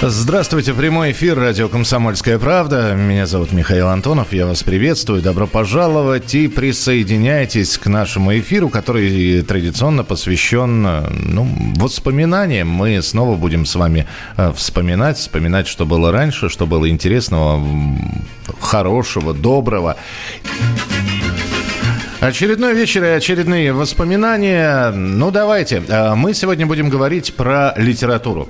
Здравствуйте, 0.00 0.74
прямой 0.74 1.10
эфир 1.10 1.36
радио 1.36 1.68
«Комсомольская 1.68 2.38
правда». 2.38 2.94
Меня 2.94 3.26
зовут 3.26 3.50
Михаил 3.50 3.88
Антонов, 3.88 4.32
я 4.32 4.46
вас 4.46 4.62
приветствую, 4.62 5.22
добро 5.22 5.48
пожаловать 5.48 6.36
и 6.36 6.46
присоединяйтесь 6.46 7.76
к 7.78 7.88
нашему 7.88 8.38
эфиру, 8.38 8.68
который 8.68 9.42
традиционно 9.42 10.04
посвящен 10.04 10.82
ну, 10.82 11.48
воспоминаниям. 11.74 12.68
Мы 12.68 13.02
снова 13.02 13.34
будем 13.34 13.66
с 13.66 13.74
вами 13.74 14.06
э, 14.36 14.52
вспоминать, 14.54 15.18
вспоминать, 15.18 15.66
что 15.66 15.84
было 15.84 16.12
раньше, 16.12 16.48
что 16.48 16.64
было 16.64 16.88
интересного, 16.88 17.60
хорошего, 18.60 19.34
доброго. 19.34 19.96
Очередной 22.20 22.74
вечер 22.74 23.02
и 23.02 23.08
очередные 23.08 23.72
воспоминания. 23.72 24.92
Ну, 24.92 25.32
давайте. 25.32 25.82
Э, 25.88 26.14
Мы 26.14 26.34
сегодня 26.34 26.66
будем 26.66 26.88
говорить 26.88 27.34
про 27.34 27.74
литературу. 27.76 28.48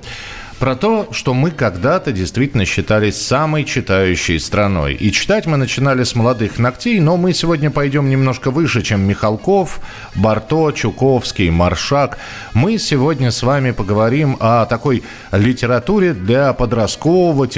Про 0.59 0.75
то, 0.75 1.09
что 1.13 1.35
мы 1.35 1.53
когда-то 1.53 2.11
действительно 2.11 2.65
считались 2.65 3.17
самой 3.17 3.65
читающей 3.65 4.41
страной. 4.41 4.95
И 4.95 5.13
читать 5.13 5.47
мы 5.47 5.57
начинали 5.57 6.03
с 6.03 6.17
молодых 6.17 6.59
ногтей, 6.59 6.99
но 6.99 7.17
мы 7.17 7.33
сегодня 7.33 7.71
пойдем 7.71 8.11
немножко 8.11 8.51
выше, 8.51 8.83
чем 8.83 9.03
Михалков, 9.03 9.79
Барто, 10.17 10.73
Чуковский, 10.73 11.51
Маршак. 11.51 12.19
Мы 12.55 12.79
сегодня 12.79 13.31
с 13.31 13.45
вами 13.45 13.71
поговорим 13.71 14.37
о 14.41 14.67
такой 14.67 15.05
литературе 15.31 16.13
для 16.13 16.53
подросткового, 16.53 17.49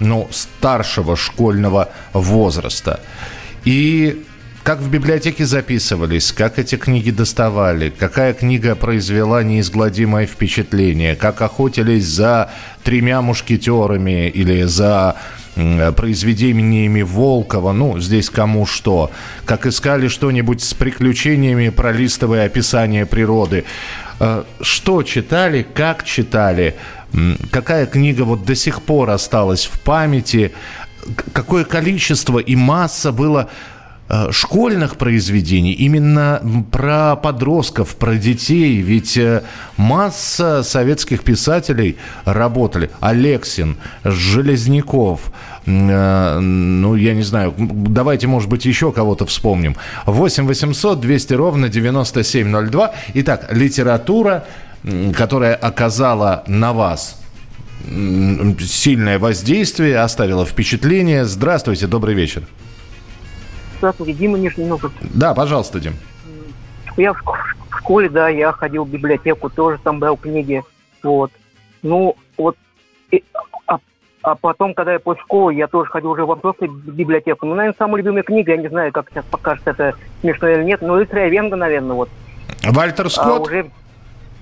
ну, 0.00 0.26
старшего 0.30 1.16
школьного 1.16 1.90
возраста. 2.14 3.00
И 3.66 4.24
как 4.62 4.78
в 4.78 4.88
библиотеке 4.88 5.44
записывались, 5.44 6.30
как 6.32 6.58
эти 6.58 6.76
книги 6.76 7.10
доставали, 7.10 7.90
какая 7.90 8.32
книга 8.32 8.76
произвела 8.76 9.42
неизгладимое 9.42 10.26
впечатление, 10.26 11.16
как 11.16 11.42
охотились 11.42 12.06
за 12.06 12.50
тремя 12.84 13.22
мушкетерами 13.22 14.28
или 14.28 14.62
за 14.62 15.16
произведениями 15.96 17.02
Волкова, 17.02 17.72
ну, 17.72 17.98
здесь 17.98 18.30
кому 18.30 18.64
что, 18.64 19.10
как 19.44 19.66
искали 19.66 20.08
что-нибудь 20.08 20.62
с 20.62 20.72
приключениями, 20.72 21.68
пролистывая 21.68 22.46
описание 22.46 23.04
природы. 23.04 23.64
Э, 24.18 24.44
Что 24.62 25.02
читали, 25.02 25.66
как 25.74 26.04
читали, 26.04 26.76
какая 27.50 27.84
книга 27.84 28.22
вот 28.22 28.46
до 28.46 28.54
сих 28.54 28.80
пор 28.80 29.10
осталась 29.10 29.66
в 29.66 29.78
памяти, 29.80 30.52
какое 31.34 31.64
количество 31.64 32.38
и 32.38 32.56
масса 32.56 33.12
было 33.12 33.50
школьных 34.30 34.96
произведений, 34.96 35.72
именно 35.72 36.42
про 36.70 37.16
подростков, 37.16 37.96
про 37.96 38.16
детей. 38.16 38.80
Ведь 38.80 39.16
э, 39.16 39.42
масса 39.76 40.62
советских 40.62 41.22
писателей 41.22 41.96
работали. 42.24 42.90
Алексин, 43.00 43.76
Железняков, 44.04 45.32
э, 45.64 46.38
ну, 46.38 46.94
я 46.94 47.14
не 47.14 47.22
знаю, 47.22 47.54
давайте, 47.56 48.26
может 48.26 48.50
быть, 48.50 48.66
еще 48.66 48.92
кого-то 48.92 49.24
вспомним. 49.24 49.76
8 50.04 50.46
800 50.46 51.00
200 51.00 51.34
ровно 51.34 51.68
9702. 51.70 52.92
Итак, 53.14 53.48
литература, 53.50 54.44
которая 55.16 55.54
оказала 55.54 56.44
на 56.46 56.72
вас 56.72 57.18
сильное 58.60 59.18
воздействие, 59.18 59.98
оставила 60.00 60.44
впечатление. 60.44 61.24
Здравствуйте, 61.24 61.86
добрый 61.86 62.14
вечер. 62.14 62.42
Здравствуйте, 63.82 64.12
Дима 64.12 64.38
Нижний 64.38 64.64
Новгород. 64.66 64.92
Да, 65.12 65.34
пожалуйста, 65.34 65.80
Дим. 65.80 65.94
Я 66.96 67.12
в 67.14 67.16
шко- 67.20 67.34
в 67.68 67.78
школе, 67.78 68.08
да, 68.08 68.28
я 68.28 68.52
ходил 68.52 68.84
в 68.84 68.88
библиотеку, 68.88 69.50
тоже 69.50 69.78
там 69.82 69.98
брал 69.98 70.16
книги. 70.16 70.62
Вот. 71.02 71.32
Ну, 71.82 72.14
вот. 72.38 72.56
и- 73.10 73.24
а, 73.66 73.78
а 74.22 74.34
потом, 74.36 74.72
когда 74.74 74.92
я 74.92 75.00
после 75.00 75.22
школы, 75.24 75.52
я 75.54 75.66
тоже 75.66 75.90
ходил 75.90 76.12
уже 76.12 76.24
в 76.24 76.32
взрослую 76.32 76.70
библиотеку. 76.70 77.44
Ну, 77.44 77.56
наверное, 77.56 77.74
самая 77.76 77.96
любимая 77.96 78.22
книга, 78.22 78.52
я 78.52 78.56
не 78.58 78.68
знаю, 78.68 78.92
как 78.92 79.10
сейчас 79.10 79.24
покажется 79.24 79.70
это 79.70 79.96
смешно 80.20 80.48
или 80.48 80.62
нет, 80.62 80.80
но 80.80 80.94
«Рыцаря 80.94 81.28
Венга», 81.28 81.56
наверное, 81.56 81.96
вот. 81.96 82.08
Вальтер 82.62 83.06
А 83.06 83.10
Скотт? 83.10 83.48
уже, 83.48 83.66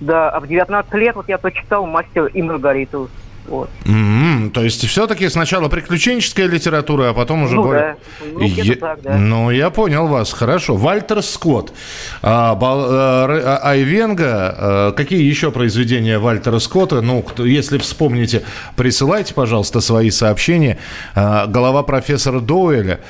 да, 0.00 0.28
а 0.28 0.40
в 0.40 0.46
19 0.48 0.92
лет 0.96 1.16
вот 1.16 1.30
я 1.30 1.38
прочитал 1.38 1.86
«Мастер 1.86 2.26
и 2.26 2.42
Маргариту». 2.42 3.08
Вот. 3.46 3.68
М, 3.84 4.50
то 4.54 4.62
есть 4.62 4.86
все-таки 4.86 5.28
сначала 5.28 5.68
приключенческая 5.68 6.46
литература, 6.46 7.10
а 7.10 7.14
потом 7.14 7.42
уже 7.42 7.56
Ну 7.56 7.64
более... 7.64 7.96
да. 8.20 8.26
Ну, 8.32 8.40
Я- 8.46 8.76
так, 8.76 9.02
да. 9.02 9.16
Ну, 9.16 9.50
я 9.50 9.70
понял 9.70 10.06
вас, 10.06 10.32
хорошо. 10.32 10.76
Вальтер 10.76 11.22
Скотт. 11.22 11.72
А, 12.22 12.54
Бал- 12.54 12.86
а, 12.88 13.24
Р- 13.24 13.42
а, 13.44 13.56
Айвенга. 13.70 14.26
а, 14.58 14.92
какие 14.92 15.22
еще 15.22 15.50
произведения 15.50 16.18
Вальтера 16.18 16.58
Скотта? 16.60 17.00
Ну, 17.00 17.22
кто- 17.22 17.44
если 17.44 17.78
вспомните, 17.78 18.42
присылайте, 18.76 19.34
пожалуйста, 19.34 19.80
свои 19.80 20.10
сообщения. 20.10 20.78
А, 21.14 21.46
голова 21.46 21.82
профессора 21.82 22.40
Доуэля. 22.40 23.00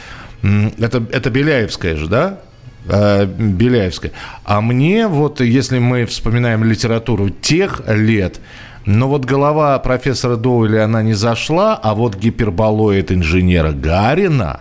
Это, 0.79 1.03
это 1.13 1.29
Беляевская 1.29 1.97
же, 1.97 2.07
да? 2.07 2.41
Э, 2.89 3.27
Беляевская. 3.27 4.13
А 4.45 4.63
мне 4.63 5.07
вот, 5.07 5.43
если 5.43 5.79
мы 5.79 6.07
вспоминаем 6.07 6.65
литературу 6.65 7.29
тех 7.29 7.83
лет, 7.87 8.41
но 8.91 9.09
вот 9.09 9.25
голова 9.25 9.79
профессора 9.79 10.37
Доуэля, 10.37 10.85
она 10.85 11.03
не 11.03 11.13
зашла, 11.15 11.79
а 11.81 11.95
вот 11.95 12.17
гиперболоид 12.17 13.13
инженера 13.13 13.71
Гарина, 13.73 14.61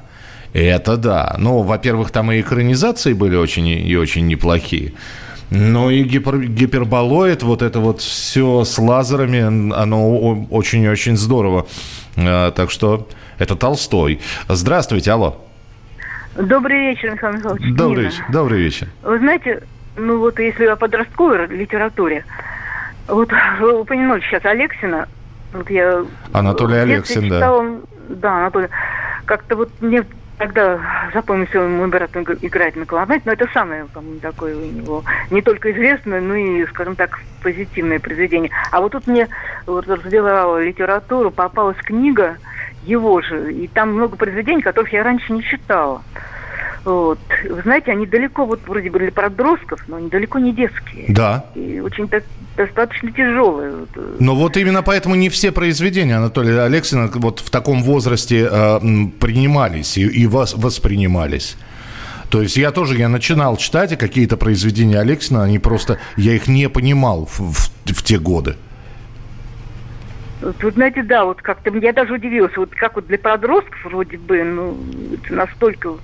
это 0.54 0.98
да. 0.98 1.36
Ну, 1.40 1.62
во-первых, 1.64 2.12
там 2.12 2.32
и 2.32 2.40
экранизации 2.40 3.14
были 3.14 3.36
очень 3.36 3.68
и 3.68 3.96
очень 3.98 4.28
неплохие. 4.28 4.94
Ну 5.52 5.90
и 5.90 6.04
гипер, 6.04 6.38
гиперболоид, 6.44 7.42
вот 7.42 7.62
это 7.64 7.80
вот 7.80 8.02
все 8.02 8.64
с 8.64 8.78
лазерами, 8.78 9.40
оно 9.74 9.98
о- 10.08 10.46
очень-очень 10.52 11.18
здорово. 11.18 11.66
Э, 12.16 12.52
Так 12.56 12.70
что 12.70 13.08
это 13.40 13.56
Толстой. 13.56 14.20
Здравствуйте, 14.48 15.12
алло. 15.12 15.34
Добрый 16.36 16.92
вечер, 16.92 17.12
Михаил 17.14 17.34
Михайлович. 17.34 17.76
Добрый 17.76 18.04
вечер. 18.06 18.26
Добрый 18.32 18.62
вечер. 18.62 18.88
Вы 19.02 19.18
знаете, 19.18 19.64
ну 19.98 20.20
вот 20.20 20.40
если 20.40 20.66
о 20.66 20.76
подростковой 20.76 21.48
литературе, 21.48 22.24
вот 23.10 23.32
вы 23.60 23.82
упомянули 23.82 24.22
сейчас 24.22 24.46
Алексина, 24.46 25.08
вот 25.54 25.70
я 25.70 26.06
Анатолий 26.34 26.78
Алексин, 26.78 27.30
да. 27.30 27.36
читала, 27.36 27.66
да, 28.10 28.38
Анатолий. 28.38 28.70
Как-то 29.26 29.56
вот 29.56 29.70
мне 29.80 30.04
тогда 30.38 30.80
запомнился 31.14 31.60
мой 31.60 31.88
брат 31.90 32.16
иг- 32.16 32.44
играет 32.44 32.76
на 32.76 32.86
клавесине, 32.86 33.24
но 33.26 33.32
это 33.34 33.48
самое, 33.54 33.86
по-моему, 33.86 34.20
такое 34.20 34.56
у 34.56 34.72
него 34.72 35.04
не 35.30 35.42
только 35.42 35.72
известное, 35.72 36.22
но 36.22 36.36
и, 36.36 36.66
скажем 36.68 36.96
так, 36.96 37.20
позитивное 37.44 38.00
произведение. 38.00 38.50
А 38.72 38.80
вот 38.80 38.94
тут 38.94 39.06
мне 39.06 39.28
вот 39.66 39.88
разбирала 39.88 40.64
литературу, 40.64 41.30
попалась 41.30 41.78
книга 41.78 42.38
его 42.84 43.22
же, 43.22 43.54
и 43.54 43.68
там 43.68 43.94
много 43.94 44.16
произведений, 44.16 44.62
которых 44.62 44.94
я 44.94 45.04
раньше 45.04 45.34
не 45.34 45.44
читала. 45.44 46.02
Вот. 46.86 47.20
Вы 47.50 47.62
знаете, 47.62 47.92
они 47.92 48.06
далеко, 48.06 48.46
вот 48.46 48.62
вроде 48.66 48.90
бы 48.90 49.00
для 49.00 49.12
подростков, 49.12 49.84
но 49.88 49.98
они 49.98 50.10
далеко 50.10 50.40
не 50.40 50.54
детские. 50.54 51.06
Да. 51.10 51.46
И 51.56 51.80
очень 51.82 52.08
так, 52.08 52.24
достаточно 52.56 53.12
тяжелые. 53.12 53.74
Э, 53.96 54.16
Но 54.20 54.36
вот 54.36 54.56
именно 54.58 54.82
поэтому 54.82 55.16
не 55.16 55.30
все 55.30 55.52
произведения 55.52 56.16
Анатолия 56.16 56.62
Алексина 56.62 57.10
вот 57.14 57.40
в 57.42 57.50
таком 57.50 57.84
возрасте 57.84 58.48
э, 58.50 58.80
принимались 59.20 59.98
и, 59.98 60.08
и 60.08 60.26
вас 60.26 60.54
воспринимались. 60.54 61.58
То 62.30 62.42
есть 62.42 62.58
я 62.58 62.72
тоже, 62.72 62.96
я 62.98 63.10
начинал 63.10 63.58
читать, 63.58 63.98
какие-то 63.98 64.38
произведения 64.38 65.00
Алексина, 65.00 65.44
они 65.44 65.60
просто, 65.60 65.98
я 66.16 66.34
их 66.34 66.48
не 66.48 66.70
понимал 66.70 67.26
в, 67.26 67.40
в- 67.40 67.72
в 67.86 68.04
те 68.04 68.20
годы. 68.20 68.56
Вот, 70.42 70.74
знаете, 70.74 71.04
да, 71.04 71.26
вот 71.26 71.42
как-то 71.42 71.76
я 71.78 71.92
даже 71.92 72.14
удивилась, 72.14 72.56
вот 72.56 72.70
как 72.74 72.96
вот 72.96 73.08
для 73.08 73.18
подростков 73.18 73.84
вроде 73.84 74.18
бы, 74.18 74.44
ну, 74.44 74.78
это 75.14 75.34
настолько... 75.34 75.96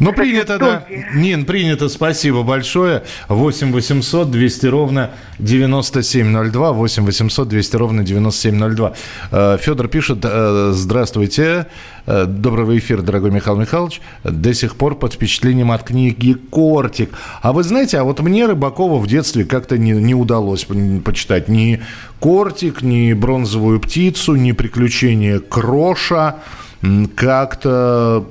Ну, 0.00 0.14
принято, 0.14 0.58
да. 0.58 0.84
Нин, 1.14 1.44
принято, 1.44 1.90
спасибо 1.90 2.42
большое. 2.42 3.02
8 3.28 3.70
800 3.70 4.30
200 4.30 4.66
ровно 4.66 5.10
9702. 5.38 6.72
8 6.72 7.04
800 7.04 7.48
200 7.48 7.76
ровно 7.76 8.02
9702. 8.02 8.94
Э, 9.30 9.58
Федор 9.60 9.88
пишет, 9.88 10.20
э, 10.22 10.70
здравствуйте. 10.72 11.66
Э, 12.06 12.24
Доброго 12.24 12.78
эфира, 12.78 13.02
дорогой 13.02 13.30
Михаил 13.30 13.58
Михайлович. 13.58 14.00
До 14.24 14.54
сих 14.54 14.76
пор 14.76 14.94
под 14.94 15.12
впечатлением 15.12 15.70
от 15.70 15.82
книги 15.82 16.32
«Кортик». 16.32 17.10
А 17.42 17.52
вы 17.52 17.62
знаете, 17.62 17.98
а 17.98 18.04
вот 18.04 18.20
мне 18.20 18.46
Рыбакова 18.46 18.98
в 18.98 19.06
детстве 19.06 19.44
как-то 19.44 19.76
не, 19.76 19.92
не 19.92 20.14
удалось 20.14 20.66
почитать 21.04 21.48
ни 21.48 21.82
«Кортик», 22.20 22.80
ни 22.80 23.12
«Бронзовую 23.12 23.78
птицу», 23.80 24.34
ни 24.34 24.52
«Приключения 24.52 25.40
Кроша». 25.40 26.36
Как-то 27.14 28.24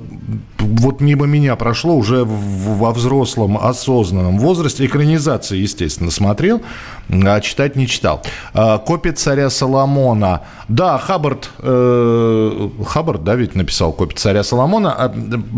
вот 0.58 1.00
мимо 1.00 1.26
меня 1.26 1.56
прошло 1.56 1.94
уже 1.94 2.24
во 2.24 2.92
взрослом 2.92 3.56
осознанном 3.56 4.38
возрасте. 4.38 4.86
Экранизации, 4.86 5.58
естественно, 5.58 6.10
смотрел, 6.10 6.60
а 7.08 7.40
читать 7.40 7.76
не 7.76 7.86
читал. 7.86 8.22
А, 8.52 8.78
Копия 8.78 9.12
царя 9.12 9.50
Соломона. 9.50 10.42
Да, 10.68 10.98
Хаббард, 10.98 11.50
э, 11.58 12.68
Хаббард, 12.86 13.24
да, 13.24 13.34
ведь 13.36 13.54
написал 13.54 13.92
Копия 13.92 14.16
царя 14.16 14.42
Соломона. 14.42 14.92
А, 14.92 15.12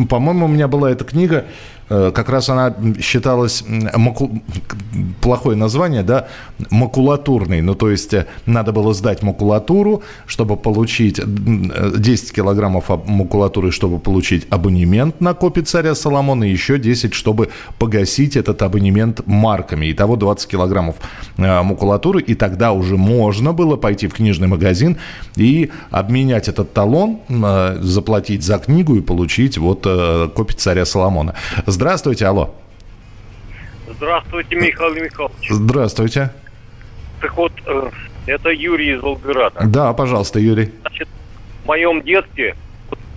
по-моему, 0.09 0.47
у 0.47 0.49
меня 0.49 0.69
была 0.69 0.91
эта 0.91 1.05
книга 1.05 1.47
как 1.89 2.29
раз 2.29 2.49
она 2.49 2.75
считалась, 3.01 3.65
маку... 3.97 4.43
плохое 5.21 5.57
название, 5.57 6.03
да, 6.03 6.29
макулатурной. 6.71 7.61
Ну, 7.61 7.75
то 7.75 7.91
есть 7.91 8.15
э, 8.15 8.27
надо 8.47 8.73
было 8.73 8.95
сдать 8.95 9.23
макулатуру, 9.23 10.03
чтобы 10.27 10.57
получить 10.57 11.21
10 11.23 12.31
э, 12.31 12.35
килограммов 12.35 12.89
макулатуры, 13.07 13.71
чтобы 13.71 13.99
получить 13.99 14.47
абонемент 14.51 15.21
на 15.21 15.35
копии 15.35 15.63
царя 15.63 15.95
Соломона, 15.95 16.45
и 16.45 16.51
еще 16.51 16.79
10, 16.79 17.15
чтобы 17.15 17.49
погасить 17.79 18.37
этот 18.37 18.63
абонемент 18.63 19.27
марками. 19.27 19.91
Итого 19.93 20.17
20 20.17 20.49
килограммов 20.49 20.97
макулатуры, 21.37 22.23
и 22.23 22.35
тогда 22.35 22.73
уже 22.73 22.97
можно 22.97 23.53
было 23.53 23.77
пойти 23.77 24.09
в 24.09 24.15
книжный 24.15 24.49
магазин 24.49 24.97
и 25.37 25.71
обменять 25.91 26.49
этот 26.49 26.73
талон, 26.73 27.21
заплатить 27.81 28.43
за 28.43 28.59
книгу 28.59 28.97
и 28.97 29.01
получить 29.01 29.59
вот 29.59 29.83
копию 29.83 30.59
царя 30.59 30.85
Соломона. 30.85 31.35
Здравствуйте, 31.83 32.27
алло. 32.27 32.55
Здравствуйте, 33.89 34.55
Михаил 34.55 34.95
Михайлович. 34.95 35.49
Здравствуйте. 35.51 36.31
Так 37.21 37.37
вот, 37.37 37.51
э, 37.67 37.91
это 38.27 38.51
Юрий 38.51 38.95
из 38.95 39.03
Волгограда. 39.03 39.65
Да, 39.67 39.93
пожалуйста, 39.93 40.39
Юрий. 40.39 40.71
Значит, 40.83 41.09
в 41.65 41.67
моем 41.67 42.01
детстве 42.03 42.55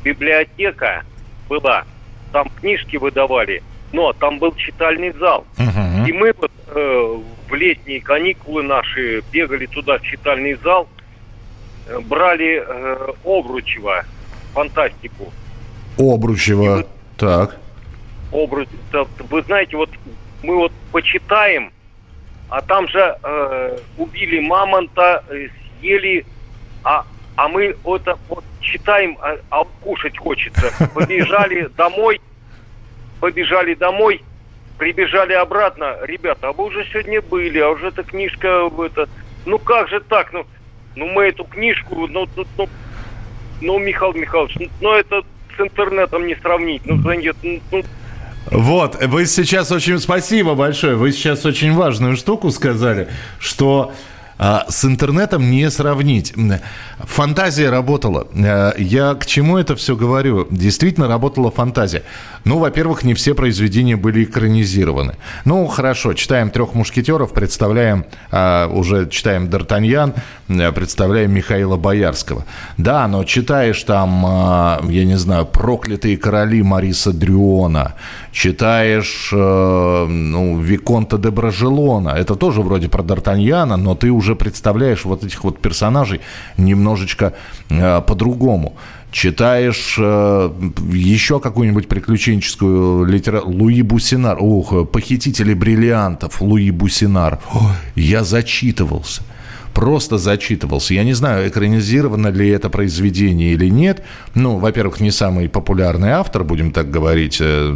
библиотека 0.03 1.03
была, 1.47 1.83
там 2.31 2.49
книжки 2.59 2.97
выдавали, 2.97 3.61
но 3.93 4.13
там 4.13 4.39
был 4.39 4.51
читальный 4.55 5.11
зал. 5.11 5.45
Угу. 5.59 6.07
И 6.07 6.11
мы 6.11 6.33
вот 6.35 6.51
э, 6.69 7.19
в 7.47 7.53
летние 7.53 8.01
каникулы 8.01 8.63
наши 8.63 9.21
бегали 9.31 9.67
туда, 9.67 9.99
в 9.99 10.01
читальный 10.01 10.55
зал, 10.55 10.87
э, 11.85 11.99
брали 11.99 12.63
э, 12.67 13.13
Обручева, 13.23 14.05
фантастику. 14.55 15.31
Обручева, 15.99 16.77
вот, 16.77 16.89
так 17.15 17.59
образ. 18.35 18.67
Вы 19.29 19.41
знаете, 19.43 19.77
вот 19.77 19.89
мы 20.43 20.55
вот 20.55 20.71
почитаем, 20.91 21.71
а 22.49 22.61
там 22.61 22.87
же 22.87 23.17
э, 23.23 23.77
убили 23.97 24.39
мамонта, 24.39 25.23
э, 25.29 25.47
съели, 25.79 26.25
а, 26.83 27.05
а 27.35 27.47
мы 27.47 27.75
это 27.85 28.17
вот 28.29 28.43
читаем, 28.59 29.17
а, 29.21 29.37
а 29.49 29.63
кушать 29.81 30.17
хочется. 30.17 30.71
Побежали 30.93 31.69
домой, 31.75 32.21
побежали 33.19 33.73
домой, 33.73 34.21
прибежали 34.77 35.33
обратно. 35.33 35.97
Ребята, 36.03 36.49
а 36.49 36.53
вы 36.53 36.65
уже 36.65 36.85
сегодня 36.91 37.21
были, 37.21 37.59
а 37.59 37.69
уже 37.69 37.87
эта 37.87 38.03
книжка, 38.03 38.69
это, 38.85 39.09
ну 39.45 39.57
как 39.57 39.89
же 39.89 39.99
так, 40.01 40.31
ну, 40.33 40.45
ну 40.95 41.07
мы 41.07 41.25
эту 41.25 41.45
книжку, 41.45 42.07
ну, 42.07 42.27
ну, 42.35 42.45
ну, 42.57 42.69
ну 43.61 43.79
Михаил 43.79 44.13
Михайлович, 44.13 44.55
ну, 44.59 44.67
ну 44.81 44.93
это 44.93 45.23
с 45.57 45.59
интернетом 45.59 46.27
не 46.27 46.35
сравнить, 46.35 46.85
ну, 46.85 46.95
ну, 46.97 47.61
ну 47.71 47.83
вот, 48.51 49.03
вы 49.03 49.25
сейчас 49.25 49.71
очень... 49.71 49.99
Спасибо 49.99 50.55
большое. 50.55 50.95
Вы 50.95 51.11
сейчас 51.11 51.45
очень 51.45 51.73
важную 51.73 52.15
штуку 52.15 52.51
сказали, 52.51 53.07
что 53.39 53.91
с 54.37 54.85
интернетом 54.85 55.49
не 55.49 55.69
сравнить. 55.69 56.33
Фантазия 56.99 57.69
работала. 57.69 58.27
Э, 58.33 58.73
я 58.77 59.13
к 59.15 59.25
чему 59.25 59.57
это 59.57 59.75
все 59.75 59.95
говорю? 59.95 60.47
Действительно 60.49 61.07
работала 61.07 61.51
фантазия. 61.51 62.03
Ну, 62.45 62.59
во-первых, 62.59 63.03
не 63.03 63.13
все 63.13 63.33
произведения 63.33 63.95
были 63.95 64.23
экранизированы. 64.23 65.15
Ну, 65.45 65.65
хорошо, 65.67 66.13
читаем 66.13 66.49
«Трех 66.49 66.73
мушкетеров», 66.73 67.33
представляем, 67.33 68.05
а, 68.31 68.67
уже 68.67 69.09
читаем 69.09 69.45
«Д'Артаньян», 69.47 70.13
представляем 70.73 71.31
Михаила 71.31 71.75
Боярского. 71.75 72.45
Да, 72.77 73.07
но 73.07 73.23
читаешь 73.23 73.83
там, 73.83 74.25
а, 74.25 74.81
я 74.89 75.05
не 75.05 75.17
знаю, 75.17 75.45
«Проклятые 75.45 76.17
короли» 76.17 76.63
Мариса 76.63 77.11
Дрюона, 77.11 77.93
читаешь, 78.31 79.31
э, 79.33 80.05
ну, 80.07 80.59
«Виконта 80.59 81.17
де 81.17 81.29
Бражелона», 81.29 82.09
это 82.09 82.35
тоже 82.35 82.61
вроде 82.61 82.89
про 82.89 83.03
Д'Артаньяна, 83.03 83.75
но 83.75 83.95
ты 83.95 84.11
уже 84.11 84.24
представляешь 84.33 85.05
вот 85.05 85.23
этих 85.23 85.43
вот 85.43 85.59
персонажей 85.59 86.21
немножечко 86.57 87.33
э, 87.69 88.01
по-другому. 88.01 88.75
Читаешь 89.11 89.97
э, 89.99 90.51
еще 90.91 91.39
какую-нибудь 91.39 91.87
приключенческую 91.87 93.05
литературу. 93.05 93.53
Луи 93.53 93.83
Бусинар. 93.83 94.37
Ух, 94.41 94.89
«Похитители 94.89 95.53
бриллиантов». 95.53 96.41
Луи 96.41 96.71
Бусинар. 96.71 97.39
Ой, 97.53 97.75
я 97.95 98.23
зачитывался 98.23 99.21
просто 99.75 100.17
зачитывался. 100.17 100.93
Я 100.93 101.03
не 101.03 101.13
знаю, 101.13 101.47
экранизировано 101.49 102.29
ли 102.29 102.47
это 102.49 102.69
произведение 102.69 103.53
или 103.53 103.69
нет. 103.69 104.03
Ну, 104.33 104.57
во-первых, 104.57 105.01
не 105.01 105.11
самый 105.11 105.49
популярный 105.49 106.11
автор, 106.11 106.43
будем 106.43 106.71
так 106.71 106.89
говорить. 106.89 107.37
Э, 107.41 107.75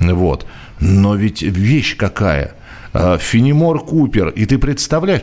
вот. 0.00 0.46
Но 0.80 1.14
ведь 1.14 1.42
вещь 1.42 1.96
какая. 1.96 2.54
Э, 2.92 3.18
Фенимор 3.20 3.84
Купер. 3.84 4.28
И 4.30 4.46
ты 4.46 4.58
представляешь, 4.58 5.22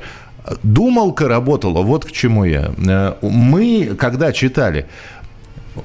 Думалка 0.63 1.27
работала, 1.27 1.81
вот 1.81 2.06
к 2.06 2.12
чему 2.12 2.45
я. 2.45 2.71
Э, 2.77 3.13
мы, 3.21 3.95
когда 4.00 4.31
читали, 4.31 4.86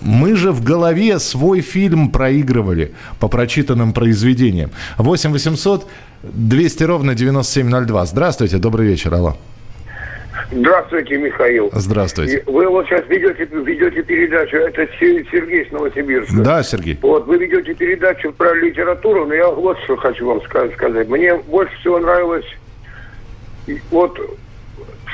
мы 0.00 0.36
же 0.36 0.52
в 0.52 0.62
голове 0.62 1.18
свой 1.18 1.60
фильм 1.60 2.10
проигрывали 2.10 2.92
по 3.18 3.28
прочитанным 3.28 3.92
произведениям. 3.92 4.70
8 4.98 5.32
800 5.32 5.86
200 6.22 6.84
ровно 6.84 7.14
9702. 7.14 8.06
Здравствуйте, 8.06 8.58
добрый 8.58 8.86
вечер, 8.86 9.14
алло. 9.14 9.36
Здравствуйте, 10.50 11.16
Михаил. 11.16 11.70
Здравствуйте. 11.72 12.42
Вы 12.46 12.68
вот 12.68 12.86
сейчас 12.86 13.06
ведете, 13.08 13.44
ведете 13.44 14.02
передачу, 14.02 14.56
это 14.56 14.86
Сергей 14.98 15.66
с 15.66 15.72
Новосибирска. 15.72 16.36
Да, 16.42 16.62
Сергей. 16.62 16.98
Вот, 17.00 17.26
вы 17.26 17.38
ведете 17.38 17.74
передачу 17.74 18.32
про 18.32 18.54
литературу, 18.54 19.26
но 19.26 19.34
я 19.34 19.48
вот 19.48 19.78
что 19.84 19.96
хочу 19.96 20.26
вам 20.26 20.42
сказать. 20.42 21.08
Мне 21.08 21.36
больше 21.36 21.74
всего 21.78 21.98
нравилось, 21.98 22.46
вот 23.90 24.18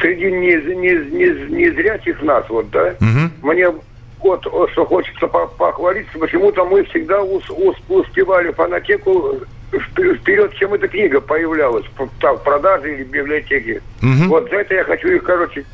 среди 0.00 0.30
незрячих 0.30 2.22
нас, 2.22 2.48
вот, 2.48 2.70
да, 2.70 2.94
угу. 3.00 3.52
мне 3.52 3.72
вот 4.20 4.40
что 4.72 4.84
хочется 4.84 5.26
похвалиться, 5.26 6.18
почему-то 6.18 6.64
мы 6.64 6.84
всегда 6.84 7.22
успевали 7.22 8.50
фанатеку 8.52 9.36
вперед, 9.72 10.54
чем 10.54 10.74
эта 10.74 10.88
книга 10.88 11.20
появлялась 11.20 11.84
в 11.96 12.36
продаже 12.38 12.94
или 12.94 13.04
в 13.04 13.10
библиотеке. 13.10 13.82
Угу. 14.02 14.28
Вот 14.28 14.50
за 14.50 14.56
это 14.56 14.74
я 14.74 14.84
хочу 14.84 15.08
их, 15.08 15.22
короче, 15.24 15.64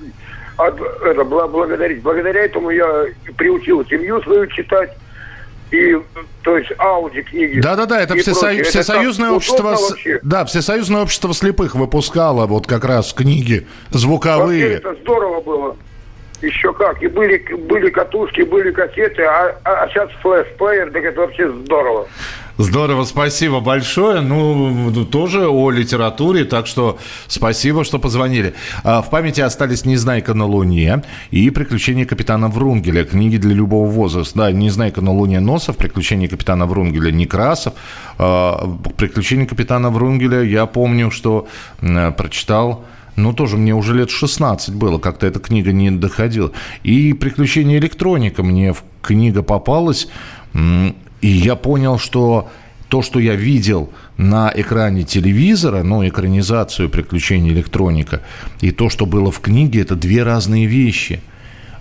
от, 0.56 0.80
это, 0.80 1.24
благодарить. 1.24 2.02
Благодаря 2.02 2.44
этому 2.44 2.70
я 2.70 3.06
приучил 3.36 3.84
семью 3.86 4.20
свою 4.22 4.46
читать 4.48 4.96
и 5.70 5.96
то 6.42 6.56
есть 6.56 6.70
Ауди 6.78 7.22
книги. 7.22 7.60
Да-да-да, 7.60 8.00
это, 8.00 8.16
всесо... 8.16 8.48
это 8.48 8.68
всесоюзное 8.68 9.30
общество, 9.30 9.76
да, 10.22 10.44
всесоюзное 10.44 11.02
общество 11.02 11.32
слепых 11.34 11.74
выпускало 11.74 12.46
вот 12.46 12.66
как 12.66 12.84
раз 12.84 13.12
книги 13.12 13.66
звуковые. 13.90 14.62
Вообще 14.62 14.76
это 14.76 14.94
здорово 15.02 15.40
было. 15.40 15.76
Еще 16.42 16.72
как. 16.74 17.02
И 17.02 17.06
были, 17.06 17.38
были 17.54 17.88
катушки, 17.88 18.42
были 18.42 18.70
кассеты, 18.70 19.22
а, 19.22 19.56
а, 19.64 19.84
а 19.84 19.88
сейчас 19.88 20.10
флешплеер, 20.20 20.90
так 20.90 21.02
это 21.02 21.20
вообще 21.20 21.50
здорово. 21.50 22.06
Здорово, 22.56 23.02
спасибо 23.02 23.58
большое. 23.58 24.20
Ну, 24.20 25.04
тоже 25.06 25.48
о 25.48 25.70
литературе, 25.70 26.44
так 26.44 26.68
что 26.68 26.98
спасибо, 27.26 27.82
что 27.82 27.98
позвонили. 27.98 28.54
А, 28.84 29.02
в 29.02 29.10
памяти 29.10 29.40
остались 29.40 29.84
«Незнайка 29.84 30.34
на 30.34 30.46
Луне» 30.46 31.02
и 31.32 31.50
«Приключения 31.50 32.04
капитана 32.04 32.46
Врунгеля». 32.46 33.04
Книги 33.04 33.38
для 33.38 33.54
любого 33.54 33.90
возраста. 33.90 34.38
Да, 34.38 34.52
«Незнайка 34.52 35.00
на 35.00 35.10
Луне» 35.10 35.40
Носов, 35.40 35.76
«Приключения 35.76 36.28
капитана 36.28 36.66
Врунгеля» 36.66 37.10
Некрасов. 37.10 37.74
А, 38.18 38.72
«Приключения 38.96 39.46
капитана 39.46 39.90
Врунгеля» 39.90 40.42
я 40.42 40.66
помню, 40.66 41.10
что 41.10 41.48
прочитал... 41.80 42.84
Ну, 43.16 43.32
тоже 43.32 43.56
мне 43.56 43.72
уже 43.72 43.94
лет 43.94 44.10
16 44.10 44.74
было, 44.74 44.98
как-то 44.98 45.28
эта 45.28 45.38
книга 45.38 45.72
не 45.72 45.92
доходила. 45.92 46.50
И 46.82 47.12
«Приключения 47.12 47.78
электроника» 47.78 48.42
мне 48.42 48.74
книга 49.02 49.42
попалась. 49.42 50.08
И 50.54 51.28
я 51.28 51.56
понял, 51.56 51.98
что 51.98 52.50
то, 52.88 53.02
что 53.02 53.18
я 53.18 53.34
видел 53.34 53.90
на 54.16 54.52
экране 54.54 55.02
телевизора, 55.02 55.82
ну, 55.82 56.06
экранизацию 56.06 56.88
приключений 56.88 57.50
электроника, 57.50 58.20
и 58.60 58.70
то, 58.70 58.88
что 58.88 59.06
было 59.06 59.32
в 59.32 59.40
книге, 59.40 59.80
это 59.80 59.96
две 59.96 60.22
разные 60.22 60.66
вещи. 60.66 61.20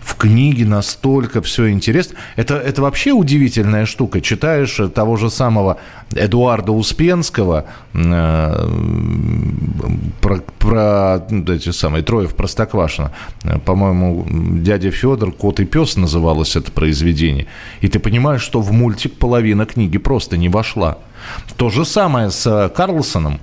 В 0.03 0.15
книге 0.15 0.65
настолько 0.65 1.41
все 1.41 1.69
интересно. 1.69 2.17
Это, 2.35 2.55
это 2.55 2.81
вообще 2.81 3.11
удивительная 3.11 3.85
штука. 3.85 4.19
Читаешь 4.19 4.79
того 4.93 5.15
же 5.15 5.29
самого 5.29 5.77
Эдуарда 6.13 6.73
Успенского 6.73 7.65
э, 7.93 8.69
про, 10.21 10.37
про 10.59 11.25
ну, 11.29 11.53
эти 11.53 11.71
самые 11.71 12.03
трое 12.03 12.27
в 12.27 12.35
Простоквашино. 12.35 13.11
По-моему, 13.65 14.27
дядя 14.29 14.91
Федор, 14.91 15.31
кот 15.31 15.61
и 15.61 15.65
пес 15.65 15.95
называлось 15.95 16.57
это 16.57 16.71
произведение. 16.71 17.47
И 17.79 17.87
ты 17.87 17.99
понимаешь, 17.99 18.41
что 18.41 18.59
в 18.59 18.71
мультик 18.73 19.17
половина 19.17 19.65
книги 19.65 19.97
просто 19.97 20.35
не 20.35 20.49
вошла. 20.49 20.97
То 21.55 21.69
же 21.69 21.85
самое 21.85 22.29
с 22.29 22.71
Карлсоном. 22.75 23.39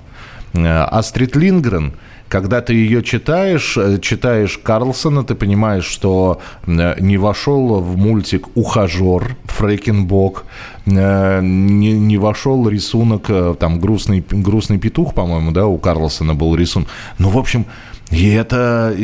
Э, 0.53 0.83
Астрид 0.83 1.35
Лингрен– 1.35 1.93
когда 2.31 2.61
ты 2.61 2.73
ее 2.73 3.03
читаешь, 3.03 3.77
э, 3.77 3.99
читаешь 3.99 4.57
Карлсона, 4.57 5.23
ты 5.23 5.35
понимаешь, 5.35 5.83
что 5.83 6.39
э, 6.65 6.95
не 7.01 7.17
вошел 7.17 7.81
в 7.81 7.97
мультик 7.97 8.47
«Ухажер» 8.55 9.35
Фрейкенбок, 9.43 10.45
э, 10.85 11.41
не, 11.43 11.91
не 11.91 12.17
вошел 12.17 12.69
рисунок, 12.69 13.57
там, 13.59 13.79
грустный, 13.81 14.23
грустный 14.31 14.77
петух, 14.77 15.13
по-моему, 15.13 15.51
да, 15.51 15.65
у 15.65 15.77
Карлсона 15.77 16.33
был 16.33 16.55
рисунок. 16.55 16.87
Ну, 17.19 17.29
в 17.29 17.37
общем, 17.37 17.65
и 18.11 18.29
это... 18.29 18.95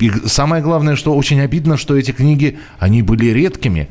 И 0.00 0.10
самое 0.26 0.62
главное, 0.62 0.96
что 0.96 1.14
очень 1.14 1.40
обидно, 1.40 1.76
что 1.76 1.96
эти 1.96 2.12
книги, 2.12 2.56
они 2.78 3.02
были 3.02 3.26
редкими. 3.26 3.88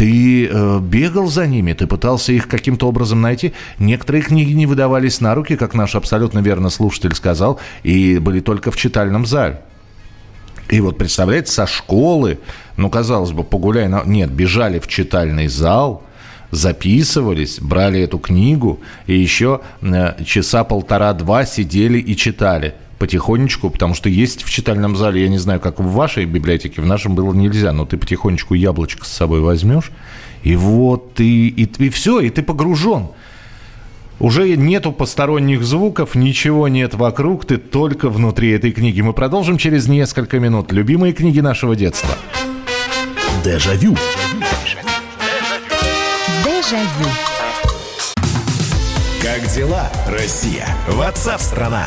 Ты 0.00 0.46
э, 0.46 0.80
бегал 0.80 1.26
за 1.26 1.46
ними, 1.46 1.74
ты 1.74 1.86
пытался 1.86 2.32
их 2.32 2.48
каким-то 2.48 2.88
образом 2.88 3.20
найти. 3.20 3.52
Некоторые 3.78 4.22
книги 4.22 4.54
не 4.54 4.64
выдавались 4.64 5.20
на 5.20 5.34
руки, 5.34 5.56
как 5.56 5.74
наш 5.74 5.94
абсолютно 5.94 6.38
верно 6.38 6.70
слушатель 6.70 7.14
сказал, 7.14 7.60
и 7.82 8.16
были 8.16 8.40
только 8.40 8.70
в 8.70 8.76
читальном 8.76 9.26
зале. 9.26 9.60
И 10.70 10.80
вот, 10.80 10.96
представляете, 10.96 11.52
со 11.52 11.66
школы, 11.66 12.38
ну, 12.78 12.88
казалось 12.88 13.32
бы, 13.32 13.44
погуляй, 13.44 13.88
на... 13.88 14.02
нет, 14.06 14.30
бежали 14.30 14.78
в 14.78 14.88
читальный 14.88 15.48
зал, 15.48 16.02
записывались, 16.50 17.60
брали 17.60 18.00
эту 18.00 18.18
книгу, 18.18 18.80
и 19.06 19.18
еще 19.18 19.60
э, 19.82 20.24
часа 20.24 20.64
полтора-два 20.64 21.44
сидели 21.44 21.98
и 21.98 22.16
читали 22.16 22.74
потихонечку, 23.00 23.70
потому 23.70 23.94
что 23.94 24.10
есть 24.10 24.44
в 24.44 24.50
читальном 24.50 24.94
зале, 24.94 25.22
я 25.22 25.28
не 25.28 25.38
знаю, 25.38 25.58
как 25.58 25.80
в 25.80 25.90
вашей 25.90 26.26
библиотеке, 26.26 26.82
в 26.82 26.86
нашем 26.86 27.14
было 27.14 27.32
нельзя, 27.32 27.72
но 27.72 27.86
ты 27.86 27.96
потихонечку 27.96 28.52
яблочко 28.54 29.06
с 29.06 29.08
собой 29.08 29.40
возьмешь, 29.40 29.90
и 30.42 30.54
вот 30.54 31.14
ты, 31.14 31.24
и, 31.24 31.64
и 31.64 31.88
все, 31.88 32.20
и 32.20 32.28
ты 32.28 32.42
погружен. 32.42 33.08
Уже 34.20 34.54
нету 34.54 34.92
посторонних 34.92 35.64
звуков, 35.64 36.14
ничего 36.14 36.68
нет 36.68 36.92
вокруг, 36.92 37.46
ты 37.46 37.56
только 37.56 38.10
внутри 38.10 38.50
этой 38.50 38.70
книги. 38.70 39.00
Мы 39.00 39.14
продолжим 39.14 39.56
через 39.56 39.88
несколько 39.88 40.38
минут. 40.38 40.70
Любимые 40.70 41.14
книги 41.14 41.40
нашего 41.40 41.74
детства. 41.74 42.10
Дежавю. 43.42 43.96
Дежавю. 46.44 47.08
Как 49.22 49.46
дела, 49.54 49.90
Россия? 50.06 50.68
Ватсап-страна! 50.88 51.86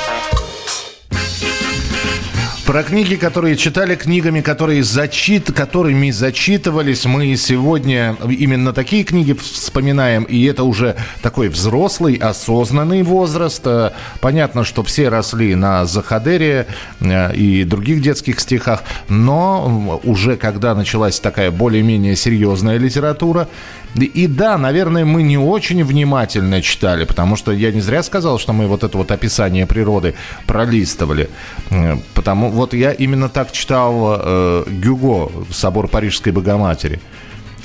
Про 2.71 2.83
книги, 2.83 3.15
которые 3.15 3.57
читали, 3.57 3.95
книгами, 3.95 4.39
которые 4.39 4.81
зачит, 4.81 5.51
которыми 5.51 6.09
зачитывались. 6.09 7.03
Мы 7.03 7.35
сегодня 7.35 8.15
именно 8.29 8.71
такие 8.71 9.03
книги 9.03 9.33
вспоминаем. 9.33 10.23
И 10.23 10.45
это 10.45 10.63
уже 10.63 10.95
такой 11.21 11.49
взрослый, 11.49 12.15
осознанный 12.15 13.03
возраст. 13.03 13.61
Э, 13.65 13.91
понятно, 14.21 14.63
что 14.63 14.83
все 14.83 15.09
росли 15.09 15.53
на 15.53 15.85
Захадере 15.85 16.65
э, 17.01 17.35
и 17.35 17.65
других 17.65 18.01
детских 18.01 18.39
стихах. 18.39 18.83
Но 19.09 19.99
уже 20.05 20.37
когда 20.37 20.73
началась 20.73 21.19
такая 21.19 21.51
более-менее 21.51 22.15
серьезная 22.15 22.77
литература, 22.77 23.49
и 23.95 24.27
да, 24.27 24.57
наверное, 24.57 25.03
мы 25.03 25.21
не 25.21 25.37
очень 25.37 25.83
внимательно 25.83 26.61
читали, 26.61 27.03
потому 27.03 27.35
что 27.35 27.51
я 27.51 27.71
не 27.71 27.81
зря 27.81 28.03
сказал, 28.03 28.39
что 28.39 28.53
мы 28.53 28.67
вот 28.67 28.85
это 28.85 28.97
вот 28.97 29.11
описание 29.11 29.65
природы 29.65 30.15
пролистывали. 30.47 31.29
Э, 31.69 31.97
потому 32.13 32.60
вот 32.61 32.75
я 32.75 32.91
именно 32.91 33.27
так 33.27 33.51
читал 33.51 34.17
э, 34.19 34.65
Гюго 34.67 35.31
«Собор 35.49 35.87
Парижской 35.87 36.31
Богоматери». 36.31 36.99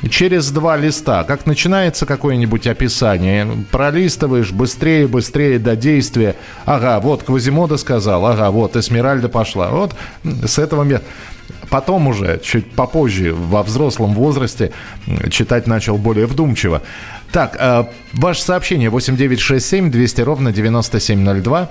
Через 0.08 0.50
два 0.50 0.78
листа, 0.78 1.22
как 1.24 1.44
начинается 1.44 2.06
какое-нибудь 2.06 2.66
описание, 2.66 3.46
пролистываешь 3.70 4.52
быстрее, 4.52 5.06
быстрее 5.06 5.58
до 5.58 5.76
действия. 5.76 6.34
Ага, 6.64 6.98
вот 7.00 7.24
Квазимода 7.24 7.76
сказал, 7.76 8.24
ага, 8.24 8.50
вот 8.50 8.74
Эсмеральда 8.74 9.28
пошла. 9.28 9.68
Вот 9.68 9.94
с 10.22 10.58
этого 10.58 10.82
места. 10.82 11.04
Потом 11.68 12.08
уже, 12.08 12.40
чуть 12.42 12.70
попозже, 12.72 13.34
во 13.34 13.62
взрослом 13.62 14.14
возрасте, 14.14 14.72
читать 15.30 15.66
начал 15.66 15.98
более 15.98 16.24
вдумчиво. 16.26 16.80
Так, 17.32 17.56
э, 17.60 17.84
ваше 18.14 18.42
сообщение 18.42 18.88
8967 18.88 19.90
200 19.90 20.20
ровно 20.22 20.52
9702. 20.52 21.70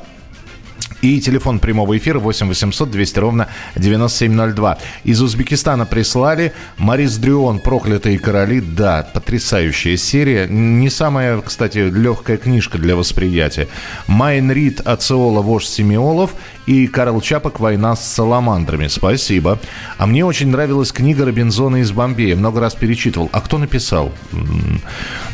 И 1.05 1.21
телефон 1.21 1.59
прямого 1.59 1.95
эфира 1.95 2.17
8 2.17 2.47
800 2.47 2.89
200 2.89 3.19
ровно 3.19 3.47
9702. 3.75 4.79
Из 5.03 5.21
Узбекистана 5.21 5.85
прислали 5.85 6.51
Марис 6.77 7.17
Дрюон 7.17 7.59
«Проклятые 7.59 8.17
короли». 8.17 8.59
Да, 8.59 9.07
потрясающая 9.13 9.97
серия. 9.97 10.47
Не 10.47 10.89
самая, 10.89 11.39
кстати, 11.41 11.77
легкая 11.77 12.37
книжка 12.37 12.79
для 12.79 12.95
восприятия. 12.95 13.67
Майн 14.07 14.51
Рид 14.51 14.81
Ациола 14.83 15.43
«Вождь 15.43 15.69
Семиолов» 15.69 16.33
и 16.65 16.87
Карл 16.87 17.21
Чапок 17.21 17.59
«Война 17.59 17.95
с 17.95 18.11
саламандрами». 18.11 18.87
Спасибо. 18.87 19.59
А 19.99 20.07
мне 20.07 20.25
очень 20.25 20.47
нравилась 20.47 20.91
книга 20.91 21.23
Робинзона 21.23 21.81
из 21.81 21.91
Бомбея. 21.91 22.35
Много 22.35 22.61
раз 22.61 22.73
перечитывал. 22.73 23.29
А 23.31 23.41
кто 23.41 23.59
написал? 23.59 24.11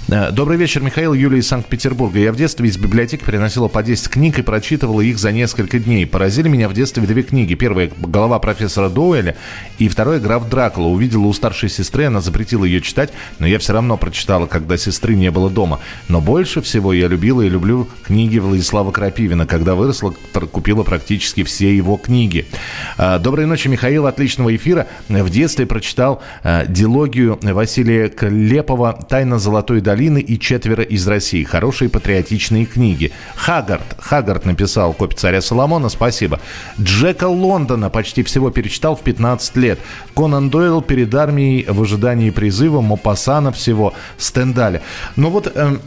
Э, 0.09 0.31
Добрый 0.31 0.57
вечер, 0.57 0.81
Михаил, 0.81 1.13
Юлия 1.13 1.39
из 1.39 1.47
Санкт-Петербурга. 1.47 2.19
Я 2.19 2.33
в 2.33 2.35
детстве 2.35 2.67
из 2.67 2.75
библиотеки 2.75 3.23
приносила 3.23 3.69
по 3.69 3.81
10 3.81 4.09
книг 4.09 4.37
и 4.37 4.41
прочитывала 4.41 4.99
их 4.99 5.17
за 5.17 5.31
несколько 5.31 5.60
дней. 5.67 6.05
Поразили 6.05 6.47
меня 6.47 6.67
в 6.67 6.73
детстве 6.73 7.03
две 7.03 7.23
книги. 7.23 7.53
Первая 7.53 7.91
«Голова 7.99 8.39
профессора 8.39 8.89
Доуэля» 8.89 9.35
и 9.77 9.87
вторая 9.87 10.19
«Граф 10.19 10.49
Дракула». 10.49 10.87
Увидела 10.87 11.25
у 11.25 11.33
старшей 11.33 11.69
сестры, 11.69 12.05
она 12.05 12.21
запретила 12.21 12.65
ее 12.65 12.81
читать, 12.81 13.11
но 13.39 13.47
я 13.47 13.59
все 13.59 13.73
равно 13.73 13.97
прочитала, 13.97 14.47
когда 14.47 14.77
сестры 14.77 15.15
не 15.15 15.31
было 15.31 15.49
дома. 15.49 15.79
Но 16.07 16.21
больше 16.21 16.61
всего 16.61 16.93
я 16.93 17.07
любила 17.07 17.41
и 17.41 17.49
люблю 17.49 17.87
книги 18.03 18.39
Владислава 18.39 18.91
Крапивина. 18.91 19.45
Когда 19.45 19.75
выросла, 19.75 20.13
купила 20.51 20.83
практически 20.83 21.43
все 21.43 21.75
его 21.75 21.97
книги. 21.97 22.45
Э, 22.97 23.19
Доброй 23.19 23.45
ночи, 23.45 23.67
Михаил. 23.67 24.07
Отличного 24.07 24.55
эфира. 24.55 24.87
В 25.07 25.29
детстве 25.29 25.65
прочитал 25.65 26.21
э, 26.43 26.65
дилогию 26.67 27.39
Василия 27.41 28.09
Клепова 28.09 28.93
«Тайна 29.07 29.39
золотой 29.39 29.81
долины» 29.81 30.19
и 30.19 30.39
«Четверо 30.39 30.83
из 30.83 31.07
России». 31.07 31.43
Хорошие 31.43 31.89
патриотичные 31.89 32.65
книги. 32.65 33.11
Хагард. 33.35 33.97
Хагард 33.99 34.45
написал 34.45 34.93
«Копия 34.93 35.11
царя 35.15 35.40
Соломона». 35.41 35.89
Спасибо. 35.89 36.39
Джека 36.79 37.27
Лондона 37.27 37.89
почти 37.89 38.24
всего 38.24 38.51
перечитал 38.51 38.95
в 38.95 39.01
15 39.01 39.55
лет. 39.57 39.79
Конан 40.15 40.50
Дойл 40.50 40.81
перед 40.81 41.13
армией 41.13 41.65
в 41.67 41.81
ожидании 41.81 42.29
призыва. 42.29 42.81
Мопассана 42.81 43.51
всего. 43.51 43.93
Стендаля. 44.17 44.81
Ну 45.15 45.29
вот... 45.29 45.51
Э, 45.53 45.77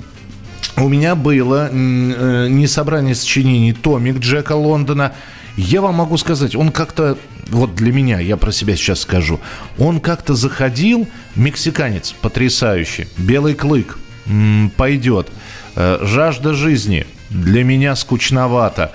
у 0.76 0.88
меня 0.88 1.14
было 1.14 1.68
э, 1.70 2.48
не 2.48 2.66
собрание 2.66 3.14
сочинений 3.14 3.72
томик 3.72 4.18
Джека 4.18 4.52
Лондона. 4.52 5.12
Я 5.56 5.80
вам 5.80 5.96
могу 5.96 6.16
сказать, 6.18 6.56
он 6.56 6.72
как-то, 6.72 7.16
вот 7.48 7.76
для 7.76 7.92
меня, 7.92 8.18
я 8.18 8.36
про 8.36 8.50
себя 8.50 8.74
сейчас 8.74 9.00
скажу, 9.02 9.40
он 9.78 10.00
как-то 10.00 10.34
заходил, 10.34 11.06
мексиканец 11.36 12.12
потрясающий, 12.20 13.06
белый 13.16 13.54
клык, 13.54 13.98
м, 14.26 14.72
пойдет, 14.76 15.28
э, 15.76 15.98
жажда 16.02 16.54
жизни, 16.54 17.06
для 17.30 17.62
меня 17.62 17.94
скучновато. 17.94 18.92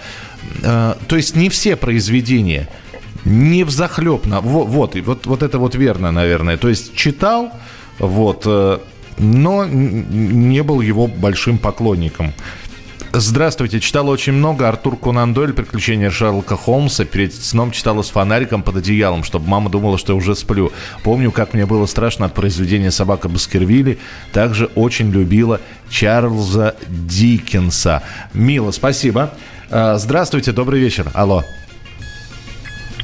Э, 0.63 0.95
то 1.07 1.15
есть 1.15 1.35
не 1.35 1.49
все 1.49 1.75
произведения, 1.75 2.67
не 3.25 3.63
взахлебно, 3.63 4.41
вот, 4.41 4.67
вот, 4.67 4.95
вот, 4.95 5.25
вот 5.25 5.43
это 5.43 5.59
вот 5.59 5.75
верно, 5.75 6.11
наверное. 6.11 6.57
То 6.57 6.69
есть 6.69 6.95
читал, 6.95 7.51
вот, 7.99 8.43
э, 8.45 8.79
но 9.17 9.65
не 9.65 10.63
был 10.63 10.81
его 10.81 11.07
большим 11.07 11.57
поклонником. 11.57 12.33
Здравствуйте. 13.11 13.79
Читал 13.79 14.07
очень 14.07 14.33
много. 14.33 14.69
Артур 14.69 14.95
Конан 14.95 15.33
Дойль 15.33 15.51
«Приключения 15.51 16.11
Шерлока 16.11 16.55
Холмса». 16.55 17.05
Перед 17.05 17.33
сном 17.33 17.71
читала 17.71 18.03
с 18.03 18.09
фонариком 18.11 18.61
под 18.61 18.77
одеялом, 18.77 19.23
чтобы 19.23 19.47
мама 19.47 19.71
думала, 19.71 19.97
что 19.97 20.13
я 20.13 20.17
уже 20.17 20.35
сплю. 20.35 20.71
Помню, 21.03 21.31
как 21.31 21.55
мне 21.55 21.65
было 21.65 21.87
страшно 21.87 22.27
от 22.27 22.35
произведения 22.35 22.91
«Собака 22.91 23.27
Баскервилли». 23.27 23.97
Также 24.31 24.67
очень 24.75 25.09
любила 25.09 25.59
Чарльза 25.89 26.75
Диккенса. 26.87 28.03
Мила, 28.33 28.69
спасибо. 28.69 29.33
Здравствуйте, 29.69 30.51
добрый 30.51 30.79
вечер. 30.79 31.07
Алло. 31.13 31.43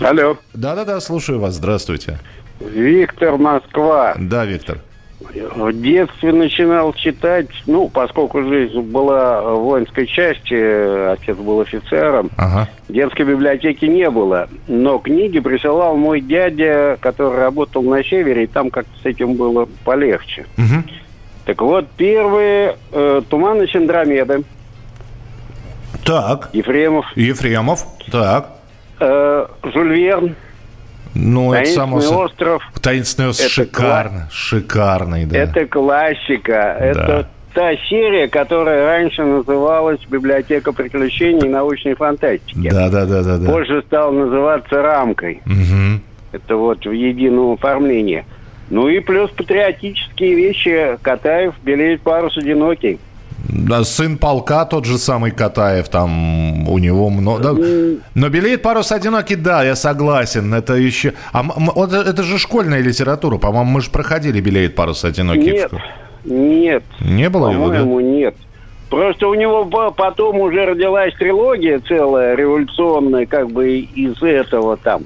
Алло, 0.01 0.37
Да-да-да, 0.53 0.99
слушаю 0.99 1.39
вас. 1.39 1.53
Здравствуйте. 1.53 2.19
Виктор 2.59 3.37
Москва. 3.37 4.15
Да, 4.17 4.45
Виктор. 4.45 4.79
В 5.55 5.71
детстве 5.73 6.33
начинал 6.33 6.91
читать, 6.93 7.47
ну, 7.67 7.87
поскольку 7.87 8.43
жизнь 8.43 8.79
была 8.81 9.41
в 9.41 9.59
воинской 9.61 10.05
части, 10.07 10.53
э, 10.53 11.13
отец 11.13 11.37
был 11.37 11.61
офицером, 11.61 12.29
Ага. 12.35 12.67
детской 12.89 13.25
библиотеки 13.25 13.85
не 13.85 14.09
было. 14.09 14.49
Но 14.67 14.97
книги 14.99 15.39
присылал 15.39 15.95
мой 15.95 16.19
дядя, 16.19 16.97
который 16.99 17.39
работал 17.39 17.81
на 17.83 18.03
севере, 18.03 18.43
и 18.43 18.47
там 18.47 18.69
как-то 18.69 18.91
с 19.01 19.05
этим 19.05 19.35
было 19.35 19.67
полегче. 19.85 20.45
Мгм. 20.57 20.83
Так 21.45 21.61
вот, 21.61 21.87
первые 21.95 22.75
э, 22.91 23.21
«Туманы 23.29 23.67
Синдромеды», 23.67 24.43
Так. 26.05 26.49
Ефремов, 26.53 27.05
Ефремов. 27.15 27.85
Так. 28.11 28.49
э, 28.99 29.45
Жюль 29.73 29.95
Верн, 29.95 30.35
Ну, 31.15 31.53
это 31.53 31.69
само... 31.71 31.97
«Таинственный 31.99 32.23
остров». 32.25 32.63
Таинственный 32.81 33.29
остров. 33.29 33.45
Это 33.45 33.53
Шикарно. 33.55 34.29
Шикарный, 34.31 35.25
да. 35.25 35.37
Это 35.37 35.65
классика. 35.65 36.77
Да. 36.79 36.85
Это 36.85 37.27
та 37.53 37.75
серия, 37.89 38.27
которая 38.27 38.85
раньше 38.85 39.23
называлась 39.23 39.99
«Библиотека 40.09 40.73
приключений 40.73 41.47
и 41.47 41.49
научной 41.49 41.95
фантастики». 41.95 42.69
Да-да-да-да-да. 42.69 43.49
Позже 43.49 43.81
стала 43.87 44.11
называться 44.11 44.81
«Рамкой». 44.81 45.41
Мгм. 45.45 46.01
Это 46.33 46.57
вот 46.57 46.85
в 46.85 46.91
едином 46.91 47.53
оформлении. 47.53 48.25
Ну 48.69 48.89
и 48.89 48.99
плюс 48.99 49.31
патриотические 49.31 50.35
вещи. 50.35 50.97
Катаев 51.01 51.53
белеет 51.63 52.01
парус 52.01 52.37
одинокий. 52.37 52.99
Да, 53.47 53.83
сын 53.83 54.17
полка, 54.17 54.65
тот 54.65 54.85
же 54.85 54.97
самый 54.97 55.31
Катаев, 55.31 55.87
там 55.89 56.67
у 56.67 56.77
него 56.79 57.09
много... 57.09 57.53
да. 57.53 57.99
Но 58.15 58.29
«Белеет 58.29 58.61
парус 58.61 58.91
одинокий», 58.91 59.35
да, 59.35 59.63
я 59.63 59.75
согласен, 59.75 60.53
это 60.53 60.73
еще... 60.73 61.13
А 61.31 61.43
вот 61.43 61.93
это 61.93 62.23
же 62.23 62.37
школьная 62.37 62.81
литература, 62.81 63.37
по-моему, 63.37 63.69
мы 63.71 63.81
же 63.81 63.89
проходили 63.91 64.41
«Белеет 64.41 64.75
парус 64.75 65.05
одинокий». 65.05 65.51
Нет, 65.51 65.71
нет. 66.25 66.83
Не 67.01 67.29
было 67.29 67.51
его, 67.51 67.69
да? 67.69 67.79
По-моему, 67.79 67.99
нет. 67.99 68.35
Просто 68.89 69.27
у 69.27 69.33
него 69.35 69.65
по- 69.65 69.91
потом 69.91 70.39
уже 70.39 70.65
родилась 70.65 71.13
трилогия 71.15 71.79
целая, 71.79 72.35
революционная, 72.35 73.25
как 73.25 73.51
бы 73.51 73.79
из 73.79 74.21
этого 74.21 74.77
там. 74.77 75.03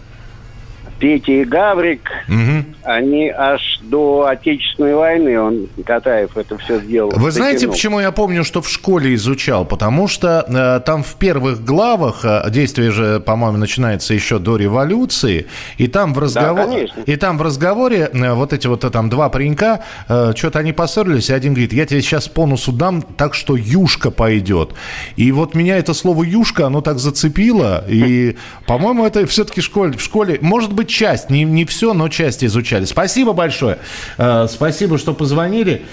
Петя 1.00 1.32
и 1.32 1.44
Гаврик, 1.46 2.10
Мгм. 2.28 2.66
Они 2.90 3.30
аж 3.30 3.80
до 3.84 4.26
Отечественной 4.26 4.96
войны, 4.96 5.40
он, 5.40 5.68
Катаев, 5.86 6.36
это 6.36 6.58
все 6.58 6.80
сделал. 6.80 7.12
Вы 7.16 7.30
знаете, 7.30 7.60
Дотянул. 7.60 7.74
почему 7.74 8.00
я 8.00 8.12
помню, 8.12 8.44
что 8.44 8.62
в 8.62 8.70
школе 8.70 9.14
изучал? 9.14 9.64
Потому 9.64 10.08
что 10.08 10.44
э, 10.48 10.84
там 10.84 11.04
в 11.04 11.16
первых 11.16 11.64
главах, 11.64 12.22
э, 12.24 12.50
действие 12.50 12.90
же, 12.90 13.20
по-моему, 13.20 13.58
начинается 13.58 14.16
еще 14.16 14.40
до 14.40 14.58
революции, 14.58 15.46
и 15.78 15.88
там 15.88 16.16
в, 16.16 16.20
разговор... 16.20 16.66
конечно. 16.66 17.02
и 17.06 17.16
там 17.16 17.38
в 17.38 17.44
разговоре 17.44 18.10
э, 18.12 18.34
вот 18.34 18.54
эти 18.54 18.66
вот 18.66 18.84
э, 18.84 18.90
там 18.90 19.10
два 19.10 19.30
паренька, 19.30 19.82
э, 20.08 20.34
что-то 20.36 20.58
они 20.58 20.74
поссорились, 20.74 21.30
и 21.30 21.34
один 21.34 21.54
говорит, 21.54 21.74
я 21.74 21.86
тебе 21.86 22.02
сейчас 22.02 22.28
по 22.28 22.48
носу 22.48 22.72
дам, 22.72 23.04
так 23.04 23.36
что 23.36 23.56
юшка 23.56 24.10
пойдет. 24.10 24.72
И 25.16 25.32
вот 25.32 25.54
меня 25.54 25.78
это 25.78 25.94
слово 25.94 26.24
юшка, 26.24 26.66
оно 26.66 26.82
так 26.82 26.98
зацепило, 26.98 27.86
и, 27.88 28.36
по-моему, 28.66 29.06
это 29.06 29.28
все-таки 29.28 29.62
школе, 29.62 29.96
в 29.96 30.02
школе, 30.02 30.40
может 30.42 30.74
быть, 30.74 30.90
часть, 30.90 31.30
не, 31.30 31.44
не 31.44 31.66
все, 31.66 31.94
но 31.94 32.10
часть 32.10 32.42
изучали. 32.80 32.86
Спасибо 32.86 33.34
большое. 33.34 33.78
Э, 34.18 34.48
Спасибо, 34.50 34.98
что 34.98 35.14
позвонили. 35.14 35.86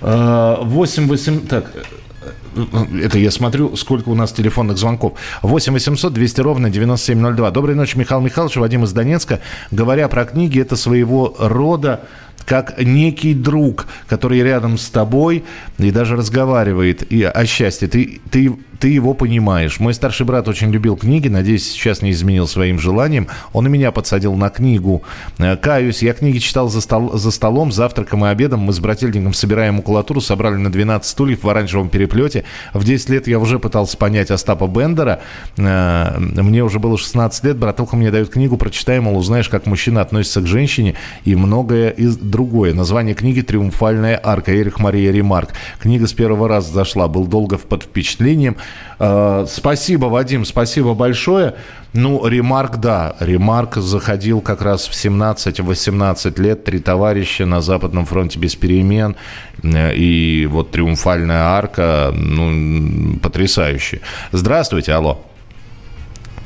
Э, 0.00 0.56
8 0.60 1.08
8... 1.08 1.46
Так, 1.46 1.72
э, 1.74 3.02
это 3.04 3.18
я 3.18 3.30
смотрю, 3.30 3.76
сколько 3.76 4.08
у 4.10 4.14
нас 4.14 4.32
телефонных 4.32 4.78
звонков. 4.78 5.14
8 5.42 5.72
800 5.72 6.12
200 6.12 6.40
ровно 6.40 6.70
9702. 6.70 7.50
Доброй 7.50 7.74
ночи, 7.74 7.96
Михаил 7.96 8.20
Михайлович, 8.20 8.56
Вадим 8.56 8.84
из 8.84 8.92
Донецка. 8.92 9.40
Говоря 9.70 10.08
про 10.08 10.24
книги, 10.24 10.60
это 10.60 10.76
своего 10.76 11.34
рода 11.38 12.00
как 12.44 12.80
некий 12.80 13.34
друг, 13.34 13.86
который 14.08 14.42
рядом 14.42 14.76
с 14.76 14.88
тобой 14.90 15.44
и 15.78 15.90
даже 15.90 16.16
разговаривает 16.16 17.10
и 17.12 17.22
о 17.22 17.46
счастье. 17.46 17.88
Ты, 17.88 18.20
ты, 18.30 18.56
ты 18.82 18.88
его 18.88 19.14
понимаешь. 19.14 19.78
Мой 19.78 19.94
старший 19.94 20.26
брат 20.26 20.48
очень 20.48 20.72
любил 20.72 20.96
книги, 20.96 21.28
надеюсь, 21.28 21.70
сейчас 21.70 22.02
не 22.02 22.10
изменил 22.10 22.48
своим 22.48 22.80
желанием. 22.80 23.28
Он 23.52 23.64
и 23.68 23.70
меня 23.70 23.92
подсадил 23.92 24.34
на 24.34 24.50
книгу. 24.50 25.04
Э, 25.38 25.56
Каюсь, 25.56 26.02
я 26.02 26.12
книги 26.14 26.38
читал 26.38 26.68
за, 26.68 26.80
стол, 26.80 27.16
за 27.16 27.30
столом, 27.30 27.70
завтраком 27.70 28.24
и 28.24 28.28
обедом. 28.28 28.58
Мы 28.58 28.72
с 28.72 28.80
брательником 28.80 29.34
собираем 29.34 29.76
макулатуру, 29.76 30.20
собрали 30.20 30.56
на 30.56 30.72
12 30.72 31.08
стульев 31.08 31.44
в 31.44 31.48
оранжевом 31.48 31.90
переплете. 31.90 32.42
В 32.74 32.82
10 32.82 33.08
лет 33.10 33.28
я 33.28 33.38
уже 33.38 33.60
пытался 33.60 33.96
понять 33.96 34.32
Остапа 34.32 34.66
Бендера. 34.66 35.20
Э, 35.58 36.18
Мне 36.18 36.64
уже 36.64 36.80
было 36.80 36.98
16 36.98 37.44
лет, 37.44 37.58
братуха 37.58 37.94
мне 37.94 38.10
дает 38.10 38.30
книгу, 38.30 38.56
прочитай, 38.56 38.98
мол, 38.98 39.16
узнаешь, 39.16 39.48
как 39.48 39.66
мужчина 39.66 40.00
относится 40.00 40.40
к 40.40 40.48
женщине 40.48 40.96
и 41.24 41.36
многое 41.36 41.90
из 41.90 42.16
другое. 42.16 42.74
Название 42.74 43.14
книги 43.14 43.42
«Триумфальная 43.42 44.20
арка» 44.20 44.52
Эрих 44.52 44.80
Мария 44.80 45.12
Ремарк. 45.12 45.50
Книга 45.78 46.08
с 46.08 46.12
первого 46.12 46.48
раза 46.48 46.72
зашла, 46.72 47.06
был 47.06 47.28
долго 47.28 47.58
под 47.58 47.84
впечатлением. 47.84 48.56
Э, 48.98 49.46
Спасибо, 49.48 50.06
Вадим, 50.06 50.44
спасибо 50.44 50.94
большое. 50.94 51.54
Ну, 51.92 52.26
Ремарк, 52.26 52.76
да, 52.78 53.16
Ремарк 53.20 53.76
заходил 53.76 54.40
как 54.40 54.62
раз 54.62 54.88
в 54.88 54.92
17-18 54.92 56.40
лет, 56.40 56.64
три 56.64 56.78
товарища 56.78 57.44
на 57.44 57.60
Западном 57.60 58.06
фронте 58.06 58.38
без 58.38 58.56
перемен, 58.56 59.16
Э, 59.62 59.94
и 59.94 60.46
вот 60.46 60.70
«Триумфальная 60.70 61.44
арка», 61.44 62.10
ну, 62.12 63.18
потрясающе. 63.18 64.00
Здравствуйте, 64.32 64.92
алло. 64.92 65.18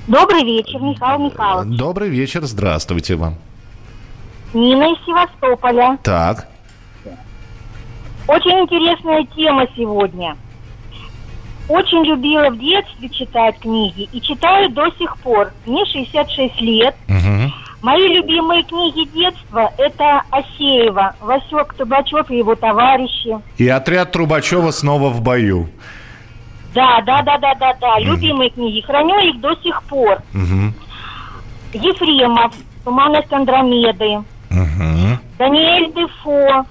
Добрый 0.07 0.45
вечер, 0.45 0.81
Михаил 0.81 1.19
Михайлович. 1.19 1.79
Добрый 1.79 2.09
вечер, 2.09 2.45
здравствуйте 2.45 3.17
вам. 3.17 3.35
Нина 4.55 4.93
из 4.93 5.05
Севастополя. 5.05 5.99
Так, 6.03 6.49
Очень 8.29 8.61
интересная 8.61 9.27
тема 9.37 9.67
сегодня. 9.77 10.37
Очень 11.69 12.05
любила 12.05 12.51
в 12.51 12.59
детстве 12.59 13.09
читать 13.09 13.59
книги 13.59 14.09
и 14.13 14.21
читаю 14.21 14.71
до 14.71 14.89
сих 14.99 15.17
пор. 15.19 15.53
Мне 15.67 15.85
66 15.87 16.61
лет. 16.61 16.95
мгм. 17.09 17.53
Мои 17.83 18.09
любимые 18.09 18.63
книги 18.65 19.05
детства– 19.15 19.71
это 19.79 20.23
Осеева, 20.31 21.15
Васек 21.21 21.75
Табачев 21.75 22.29
и 22.31 22.39
его 22.39 22.55
товарищи. 22.55 23.39
и 23.59 23.69
отряд 23.69 24.13
Трубачева 24.13 24.71
снова 24.71 25.09
в 25.11 25.21
бою. 25.21 25.69
Да, 26.75 27.01
да, 27.03 27.23
да, 27.23 27.39
да, 27.39 27.55
да, 27.55 27.75
да. 27.81 27.99
Любимые 28.01 28.51
книги. 28.51 28.81
Храню 28.81 29.19
их 29.21 29.41
до 29.41 29.55
сих 29.63 29.83
пор. 29.85 30.19
Мгм. 30.33 30.75
Ефремов, 31.73 32.55
Туманность 32.85 33.33
Андромеды, 33.33 34.23
Мгм. 34.51 35.19
Даниэль 35.39 35.93
Дефо, 35.93 36.65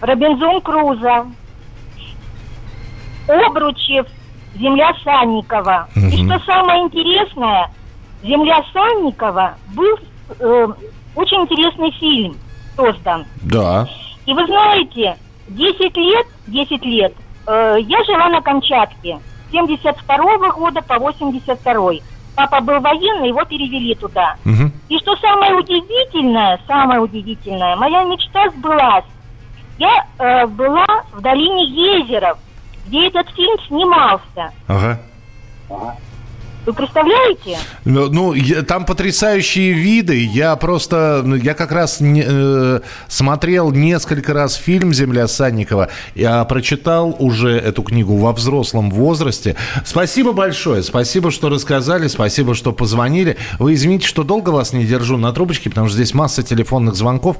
Робинзон 0.00 0.60
Крузо, 0.60 1.26
Обручев, 3.28 4.06
Земля 4.56 4.92
Санникова. 5.02 5.88
И 5.96 6.22
Мгм. 6.22 6.30
что 6.38 6.44
самое 6.46 6.82
интересное, 6.84 7.70
Земля 8.22 8.62
Санникова 8.72 9.54
был 9.74 9.96
э, 10.40 10.66
очень 11.16 11.40
интересный 11.42 11.90
фильм 11.92 12.36
создан. 12.76 13.24
Да. 13.42 13.86
И 14.26 14.32
вы 14.32 14.46
знаете, 14.46 15.16
10 15.48 15.96
лет, 15.96 16.26
10 16.46 16.84
лет 16.84 17.12
э, 17.46 17.76
я 17.80 18.04
жила 18.04 18.28
на 18.28 18.40
Камчатке. 18.40 19.18
С 19.48 19.52
72 19.52 20.50
года 20.52 20.80
по 20.82 20.98
82 20.98 21.92
Папа 22.36 22.60
был 22.60 22.80
военный, 22.80 23.28
его 23.28 23.44
перевели 23.44 23.94
туда. 23.94 24.34
Мгм. 24.44 24.72
И 24.88 24.98
что 24.98 25.14
самое 25.16 25.54
удивительное, 25.54 26.58
самое 26.66 27.00
удивительное, 27.00 27.76
моя 27.76 28.02
мечта 28.04 28.48
сбылась. 28.50 29.04
Я 29.78 30.04
э, 30.18 30.46
была 30.46 30.84
в 31.12 31.20
долине 31.20 31.64
Езеров, 31.66 32.38
где 32.86 33.08
этот 33.08 33.28
фильм 33.34 33.56
снимался. 33.66 34.52
Ага. 34.68 35.00
Вы 36.66 36.72
представляете? 36.72 37.58
Ну, 37.84 38.08
ну, 38.10 38.32
я- 38.32 38.62
там 38.62 38.86
потрясающие 38.86 39.72
виды. 39.72 40.24
Я 40.24 40.56
просто, 40.56 41.20
ну, 41.24 41.34
я 41.36 41.52
как 41.54 41.72
раз 41.72 42.00
не- 42.00 42.24
э, 42.26 42.80
смотрел 43.08 43.70
несколько 43.70 44.32
раз 44.32 44.54
фильм 44.54 44.94
«Земля 44.94 45.28
Санникова». 45.28 45.90
Я 46.14 46.42
прочитал 46.44 47.14
уже 47.18 47.50
эту 47.58 47.82
книгу 47.82 48.16
во 48.16 48.32
взрослом 48.32 48.90
возрасте. 48.90 49.56
Спасибо 49.84 50.32
большое. 50.32 50.82
Спасибо, 50.82 51.30
что 51.30 51.50
рассказали. 51.50 52.08
Спасибо, 52.08 52.54
что 52.54 52.72
позвонили. 52.72 53.36
Вы 53.58 53.74
извините, 53.74 54.06
что 54.06 54.22
долго 54.24 54.50
вас 54.50 54.72
не 54.72 54.84
держу 54.86 55.18
на 55.18 55.32
трубочке, 55.32 55.68
потому 55.68 55.88
что 55.88 55.96
здесь 55.96 56.14
масса 56.14 56.42
телефонных 56.42 56.94
звонков. 56.94 57.36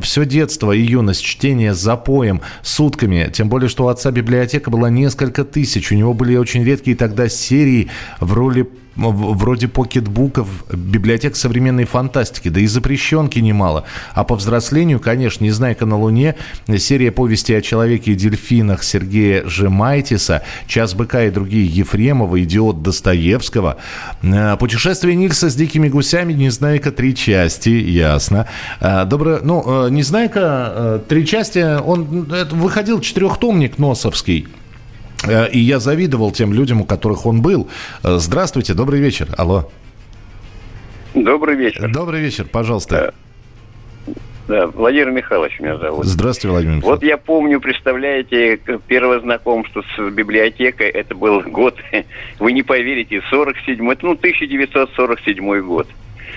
Все 0.00 0.24
детство 0.24 0.72
и 0.72 0.80
юность, 0.80 1.22
чтение 1.22 1.74
за 1.74 1.96
поем, 1.96 2.40
сутками. 2.62 3.30
Тем 3.32 3.48
более, 3.50 3.68
что 3.68 3.84
у 3.84 3.88
отца 3.88 4.10
библиотека 4.10 4.70
была 4.70 4.88
несколько 4.88 5.44
тысяч. 5.44 5.92
У 5.92 5.94
него 5.94 6.14
были 6.14 6.36
очень 6.36 6.64
редкие 6.64 6.96
тогда 6.96 7.28
серии 7.28 7.90
в 8.20 8.32
роли 8.46 8.66
вроде 8.96 9.68
покетбуков, 9.68 10.48
библиотек 10.72 11.36
современной 11.36 11.84
фантастики, 11.84 12.48
да 12.48 12.60
и 12.60 12.66
запрещенки 12.66 13.38
немало. 13.38 13.84
А 14.14 14.24
по 14.24 14.36
взрослению, 14.36 15.00
конечно, 15.00 15.44
«Незнайка 15.44 15.84
на 15.84 15.98
Луне», 15.98 16.34
серия 16.78 17.12
повести 17.12 17.52
о 17.52 17.60
человеке 17.60 18.12
и 18.12 18.14
дельфинах 18.14 18.82
Сергея 18.82 19.46
Жемайтиса, 19.46 20.42
«Час 20.66 20.94
быка» 20.94 21.24
и 21.24 21.30
другие 21.30 21.66
Ефремова, 21.66 22.42
«Идиот» 22.42 22.82
Достоевского, 22.82 23.76
э, 24.22 24.56
«Путешествие 24.56 25.14
Нильса 25.14 25.50
с 25.50 25.54
дикими 25.54 25.88
гусями», 25.88 26.32
«Незнайка» 26.32 26.90
три 26.90 27.14
части, 27.14 27.68
ясно. 27.68 28.46
Э, 28.80 29.04
Доброе, 29.04 29.40
ну, 29.42 29.86
э, 29.86 29.90
«Незнайка» 29.90 30.72
э, 30.74 31.00
три 31.06 31.26
части, 31.26 31.78
он 31.80 32.26
выходил 32.52 33.00
четырехтомник 33.00 33.78
Носовский. 33.78 34.48
Э, 35.24 35.48
И 35.50 35.58
я 35.58 35.78
завидовал 35.78 36.32
тем 36.32 36.52
людям, 36.52 36.80
у 36.80 36.84
которых 36.84 37.26
он 37.26 37.42
был. 37.42 37.68
Э, 38.02 38.18
Здравствуйте, 38.18 38.74
добрый 38.74 39.00
вечер. 39.00 39.28
Алло. 39.36 39.70
Добрый 41.14 41.56
вечер. 41.56 41.90
Добрый 41.90 42.20
вечер, 42.20 42.46
пожалуйста. 42.50 43.14
Да, 44.48 44.68
Владимир 44.68 45.10
Михайлович 45.10 45.58
меня 45.58 45.76
зовут. 45.76 46.06
Здравствуйте, 46.06 46.52
Владимир 46.52 46.80
Вот 46.82 47.02
я 47.02 47.16
помню, 47.16 47.60
представляете, 47.60 48.60
первое 48.86 49.18
знакомство 49.20 49.82
с 49.96 50.10
библиотекой, 50.10 50.88
это 50.88 51.16
был 51.16 51.40
год, 51.40 51.76
вы 52.38 52.52
не 52.52 52.62
поверите, 52.62 53.22
47 53.28 53.78
ну, 54.02 54.12
1947 54.12 55.60
год. 55.62 55.88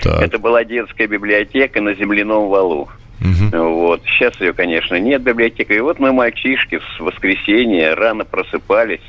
Так. 0.02 0.22
Это 0.22 0.38
была 0.38 0.64
детская 0.64 1.06
библиотека 1.06 1.80
на 1.80 1.94
земляном 1.94 2.48
валу. 2.48 2.88
Вот. 3.52 4.02
Сейчас 4.04 4.40
ее, 4.40 4.52
конечно, 4.52 4.98
нет 4.98 5.22
библиотеки. 5.22 5.72
И 5.72 5.80
вот 5.80 5.98
мы, 5.98 6.12
мальчишки, 6.12 6.78
с 6.78 7.00
воскресенья 7.00 7.94
рано 7.94 8.24
просыпались 8.24 9.02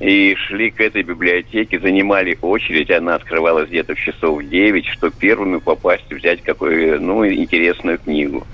и 0.00 0.34
шли 0.46 0.70
к 0.70 0.80
этой 0.80 1.02
библиотеке, 1.02 1.78
занимали 1.78 2.38
очередь. 2.40 2.90
Она 2.90 3.16
открывалась 3.16 3.68
где-то 3.68 3.94
в 3.94 3.98
часов 3.98 4.42
9, 4.42 4.86
чтобы 4.86 5.14
первыми 5.18 5.58
попасть, 5.58 6.10
взять 6.10 6.42
какую 6.42 7.00
ну, 7.02 7.26
интересную 7.26 7.98
книгу. 7.98 8.46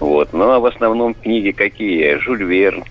Вот. 0.00 0.32
Ну, 0.32 0.50
а 0.50 0.58
в 0.58 0.66
основном 0.66 1.14
книги 1.14 1.50
какие? 1.50 2.18
Жюль 2.20 2.42
Верн, 2.42 2.84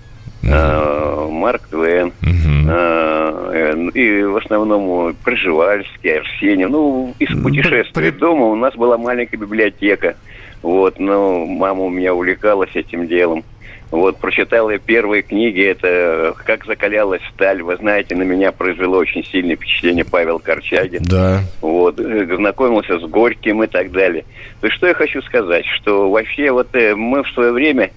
э, 0.43 1.27
Марк 1.31 1.67
Твен, 1.69 2.13
э, 2.21 3.89
и 3.95 4.23
в 4.23 4.37
основном 4.37 5.15
Пржевальский, 5.23 6.19
Арсений. 6.19 6.65
Ну, 6.65 7.15
из 7.17 7.29
путешествий 7.41 8.11
дома 8.11 8.45
у 8.45 8.55
нас 8.55 8.75
была 8.75 8.97
маленькая 8.99 9.37
библиотека. 9.37 10.15
Вот, 10.61 10.99
ну, 10.99 11.45
мама 11.45 11.83
у 11.83 11.89
меня 11.89 12.13
увлекалась 12.13 12.75
этим 12.75 13.07
делом. 13.07 13.43
Вот, 13.89 14.17
прочитал 14.17 14.69
я 14.69 14.79
первые 14.79 15.21
книги, 15.21 15.63
это 15.63 16.35
«Как 16.45 16.65
закалялась 16.65 17.21
сталь». 17.33 17.61
Вы 17.61 17.77
знаете, 17.77 18.15
на 18.15 18.23
меня 18.23 18.51
произвело 18.51 18.97
очень 18.97 19.23
сильное 19.23 19.55
впечатление 19.55 20.03
Павел 20.03 20.39
Корчагин. 20.39 21.03
Да. 21.03 21.39
Вот, 21.61 21.97
э, 21.97 22.35
знакомился 22.35 22.99
с 22.99 23.03
Горьким 23.03 23.63
и 23.63 23.67
так 23.67 23.91
далее. 23.91 24.25
То 24.59 24.67
есть, 24.67 24.77
что 24.77 24.87
я 24.87 24.93
хочу 24.93 25.21
сказать, 25.21 25.65
что 25.77 26.09
вообще 26.09 26.51
вот 26.51 26.75
э, 26.75 26.95
мы 26.95 27.23
в 27.23 27.29
свое 27.29 27.53
время, 27.53 27.91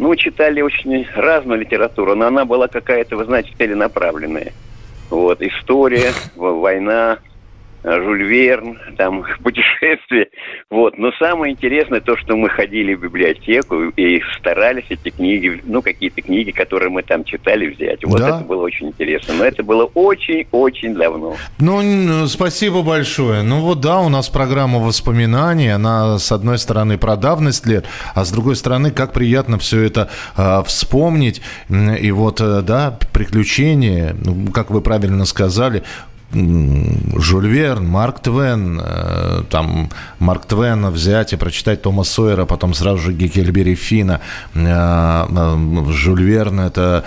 ну, 0.00 0.16
читали 0.16 0.62
очень 0.62 1.06
разную 1.14 1.60
литературу, 1.60 2.16
но 2.16 2.26
она 2.26 2.44
была 2.44 2.66
какая-то, 2.66 3.16
вы 3.16 3.24
знаете, 3.24 3.52
целенаправленная. 3.56 4.52
Вот, 5.10 5.40
история, 5.42 6.12
война, 6.34 7.18
Жюль 7.86 8.24
Верн, 8.24 8.78
там, 8.98 9.24
путешествия. 9.42 10.28
Вот. 10.70 10.98
Но 10.98 11.12
самое 11.18 11.52
интересное 11.52 12.00
то, 12.00 12.16
что 12.16 12.36
мы 12.36 12.48
ходили 12.48 12.94
в 12.94 13.00
библиотеку 13.00 13.84
и 13.96 14.20
старались 14.38 14.86
эти 14.88 15.10
книги, 15.10 15.60
ну, 15.64 15.82
какие-то 15.82 16.20
книги, 16.22 16.50
которые 16.50 16.90
мы 16.90 17.02
там 17.02 17.22
читали, 17.24 17.68
взять. 17.68 18.04
Вот 18.04 18.18
Да. 18.18 18.36
это 18.36 18.44
было 18.44 18.62
очень 18.62 18.88
интересно. 18.88 19.34
Но 19.34 19.44
это 19.44 19.62
было 19.62 19.84
очень-очень 19.94 20.94
давно. 20.94 21.36
Ну, 21.58 22.26
спасибо 22.26 22.82
большое. 22.82 23.42
Ну 23.42 23.60
вот 23.60 23.80
да, 23.80 24.00
у 24.00 24.08
нас 24.08 24.28
программа 24.28 24.80
воспоминаний. 24.80 25.68
Она, 25.68 26.18
с 26.18 26.32
одной 26.32 26.58
стороны, 26.58 26.98
про 26.98 27.16
давность 27.16 27.66
лет, 27.66 27.86
а 28.14 28.24
с 28.24 28.32
другой 28.32 28.56
стороны, 28.56 28.90
как 28.90 29.12
приятно 29.12 29.58
все 29.58 29.82
это 29.82 30.10
а, 30.36 30.62
вспомнить. 30.64 31.40
И 31.70 32.10
вот, 32.10 32.40
э, 32.40 32.62
да, 32.62 32.98
приключения, 33.12 34.14
ну, 34.24 34.50
как 34.52 34.70
вы 34.70 34.80
правильно 34.80 35.24
сказали, 35.24 35.82
Жюль 36.32 37.46
Верн, 37.46 37.86
Марк 37.86 38.20
Твен, 38.20 38.80
э, 38.82 39.42
там 39.48 39.90
Марк 40.18 40.46
Твена 40.46 40.90
взять 40.90 41.32
и 41.32 41.36
прочитать 41.36 41.82
Тома 41.82 42.04
Сойера, 42.04 42.44
потом 42.46 42.74
сразу 42.74 42.98
же 42.98 43.12
Геккельбери 43.12 43.74
Фина, 43.74 44.20
э, 44.54 44.58
э, 44.58 45.84
Жюль 45.92 46.22
Верн 46.22 46.60
это 46.60 47.04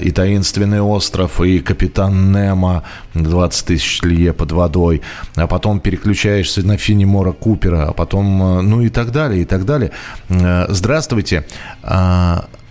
и 0.00 0.10
«Таинственный 0.10 0.80
остров», 0.80 1.40
и 1.40 1.58
«Капитан 1.58 2.32
Немо», 2.32 2.82
20 3.14 3.66
тысяч 3.66 4.02
лье 4.02 4.32
под 4.32 4.52
водой, 4.52 5.02
а 5.34 5.46
потом 5.46 5.80
переключаешься 5.80 6.64
на 6.66 6.76
Финни 6.76 7.04
Мора 7.04 7.32
Купера, 7.32 7.88
а 7.88 7.92
потом, 7.92 8.68
ну 8.68 8.82
и 8.82 8.88
так 8.88 9.10
далее, 9.10 9.42
и 9.42 9.44
так 9.44 9.64
далее. 9.64 9.90
Э, 10.28 10.66
Здравствуйте. 10.68 11.44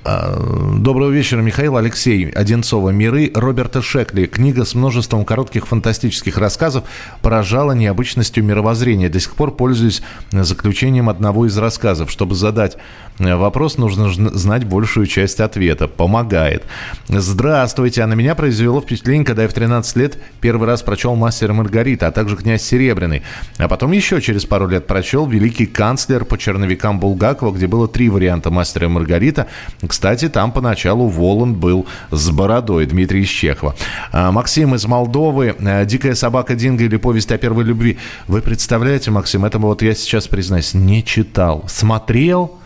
А, 0.05 0.39
Доброго 0.79 1.09
вечера, 1.09 1.41
Михаил 1.41 1.75
Алексей 1.75 2.29
Одинцова. 2.29 2.89
«Миры» 2.91 3.31
Роберта 3.33 3.81
Шекли. 3.81 4.27
Книга 4.27 4.63
с 4.63 4.73
множеством 4.73 5.25
коротких 5.25 5.67
фантастических 5.67 6.37
рассказов 6.37 6.85
поражала 7.21 7.73
необычностью 7.73 8.45
мировоззрения. 8.45 9.09
До 9.09 9.19
сих 9.19 9.35
пор 9.35 9.51
пользуюсь 9.51 10.01
заключением 10.31 11.09
одного 11.09 11.47
из 11.47 11.57
рассказов. 11.57 12.09
Чтобы 12.11 12.35
задать 12.35 12.77
э, 13.19 13.35
вопрос, 13.35 13.77
нужно 13.77 14.05
жн- 14.05 14.33
знать 14.33 14.63
большую 14.63 15.05
часть 15.05 15.41
ответа. 15.41 15.89
Помогает. 15.89 16.63
Здравствуйте. 17.09 18.01
А 18.03 18.07
на 18.07 18.13
меня 18.13 18.35
произвело 18.35 18.79
впечатление, 18.79 19.25
когда 19.25 19.43
я 19.43 19.49
в 19.49 19.53
13 19.53 19.95
лет 19.97 20.17
первый 20.39 20.65
раз 20.65 20.81
прочел 20.81 21.15
«Мастера 21.15 21.51
Маргарита», 21.51 22.07
а 22.07 22.11
также 22.11 22.37
«Князь 22.37 22.63
Серебряный». 22.63 23.23
А 23.57 23.67
потом 23.67 23.91
еще 23.91 24.21
через 24.21 24.45
пару 24.45 24.67
лет 24.69 24.87
прочел 24.87 25.27
«Великий 25.27 25.65
канцлер» 25.65 26.23
по 26.23 26.37
черновикам 26.37 27.01
Булгакова, 27.01 27.51
где 27.51 27.67
было 27.67 27.89
три 27.89 28.07
варианта 28.07 28.49
«Мастера 28.49 28.87
Маргарита». 28.87 29.47
Кстати, 29.89 30.29
там 30.29 30.51
поначалу 30.51 31.07
Воланд 31.07 31.57
был 31.57 31.87
с 32.11 32.29
бородой, 32.29 32.85
Дмитрий 32.85 33.23
из 33.23 33.29
Чехова. 33.29 33.75
А, 34.11 34.31
Максим 34.31 34.75
из 34.75 34.85
Молдовы. 34.85 35.55
а, 35.59 35.83
«Дикая 35.83 36.13
собака 36.13 36.53
Динго» 36.53 36.83
или 36.83 36.95
«Повесть 36.97 37.31
о 37.31 37.39
первой 37.39 37.63
любви». 37.63 37.97
Вы 38.27 38.41
представляете, 38.41 39.09
Максим, 39.09 39.45
это 39.45 39.57
вот 39.57 39.81
я 39.81 39.95
сейчас 39.95 40.27
признаюсь, 40.27 40.75
не 40.75 41.03
читал. 41.03 41.65
Смотрел, 41.67 42.59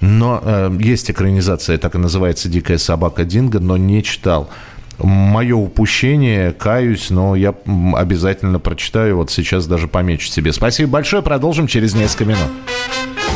но 0.00 0.40
э, 0.42 0.74
есть 0.80 1.10
экранизация, 1.10 1.76
так 1.76 1.96
и 1.96 1.98
называется 1.98 2.48
«Дикая 2.48 2.78
собака 2.78 3.26
Динго», 3.26 3.60
но 3.60 3.76
не 3.76 4.02
читал. 4.02 4.48
Мое 4.96 5.54
упущение, 5.54 6.52
каюсь, 6.52 7.10
но 7.10 7.36
я 7.36 7.54
обязательно 7.94 8.58
прочитаю. 8.58 9.18
Вот 9.18 9.30
сейчас 9.30 9.66
даже 9.66 9.86
помечу 9.86 10.28
себе. 10.28 10.50
Спасибо 10.50 10.92
большое. 10.92 11.22
Продолжим 11.22 11.66
через 11.66 11.94
несколько 11.94 12.24
минут. 12.24 12.48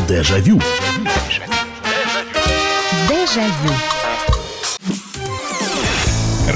Дежавю. 0.08 0.60
Дежавю. 0.60 1.07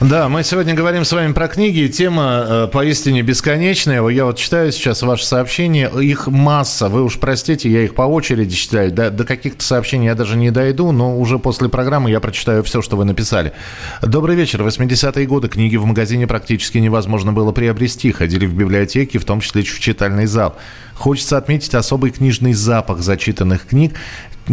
Да, 0.00 0.28
мы 0.28 0.44
сегодня 0.44 0.74
говорим 0.74 1.04
с 1.04 1.10
вами 1.10 1.32
про 1.32 1.48
книги. 1.48 1.88
Тема 1.88 2.46
э, 2.46 2.68
поистине 2.72 3.22
бесконечная. 3.22 4.06
Я 4.10 4.26
вот 4.26 4.36
читаю 4.36 4.70
сейчас 4.70 5.02
ваши 5.02 5.26
сообщения. 5.26 5.88
Их 5.88 6.28
масса. 6.28 6.88
Вы 6.88 7.02
уж 7.02 7.18
простите, 7.18 7.68
я 7.68 7.82
их 7.82 7.96
по 7.96 8.02
очереди 8.02 8.54
читаю. 8.54 8.92
До, 8.92 9.10
до 9.10 9.24
каких-то 9.24 9.64
сообщений 9.64 10.06
я 10.06 10.14
даже 10.14 10.36
не 10.36 10.52
дойду, 10.52 10.92
но 10.92 11.18
уже 11.18 11.40
после 11.40 11.68
программы 11.68 12.12
я 12.12 12.20
прочитаю 12.20 12.62
все, 12.62 12.80
что 12.80 12.96
вы 12.96 13.06
написали. 13.06 13.54
Добрый 14.00 14.36
вечер. 14.36 14.62
80-е 14.62 15.26
годы 15.26 15.48
книги 15.48 15.74
в 15.74 15.84
магазине 15.84 16.28
практически 16.28 16.78
невозможно 16.78 17.32
было 17.32 17.50
приобрести. 17.50 18.12
Ходили 18.12 18.46
в 18.46 18.54
библиотеки, 18.54 19.18
в 19.18 19.24
том 19.24 19.40
числе 19.40 19.64
в 19.64 19.80
читальный 19.80 20.26
зал. 20.26 20.56
Хочется 20.94 21.36
отметить 21.38 21.74
особый 21.74 22.12
книжный 22.12 22.52
запах 22.52 23.00
зачитанных 23.00 23.66
книг 23.66 23.94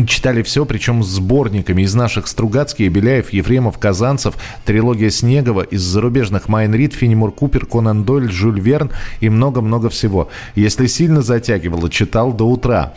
читали 0.08 0.43
все, 0.43 0.65
причем 0.65 1.03
с 1.03 1.08
сборниками 1.08 1.84
из 1.84 1.95
наших 1.95 2.27
Стругацкий, 2.27 2.88
Беляев, 2.89 3.31
Ефремов, 3.31 3.77
Казанцев, 3.79 4.36
трилогия 4.65 5.10
Снегова, 5.10 5.62
из 5.62 5.81
зарубежных 5.81 6.49
Майн 6.49 6.73
Рид, 6.75 6.93
Фенимур 6.93 7.31
Купер, 7.31 7.65
Конан 7.65 8.03
Дойль, 8.03 8.31
Жюль 8.31 8.60
Верн 8.60 8.91
и 9.21 9.29
много-много 9.29 9.89
всего. 9.89 10.29
Если 10.55 10.88
сильно 10.88 11.21
затягивало, 11.21 11.89
читал 11.89 12.34
до 12.34 12.45
утра. 12.49 12.93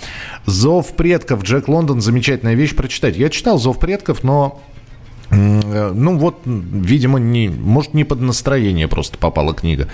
«Зов 0.46 0.96
предков» 0.96 1.42
Джек 1.42 1.68
Лондон, 1.68 2.00
замечательная 2.00 2.54
вещь 2.54 2.74
прочитать. 2.74 3.16
Я 3.16 3.28
читал 3.28 3.58
«Зов 3.58 3.78
предков», 3.78 4.24
но 4.24 4.60
ну 5.30 6.16
вот, 6.16 6.40
видимо, 6.44 7.18
не, 7.18 7.48
может, 7.48 7.92
не 7.92 8.04
под 8.04 8.20
настроение 8.20 8.88
просто 8.88 9.18
попала 9.18 9.52
книга. 9.52 9.88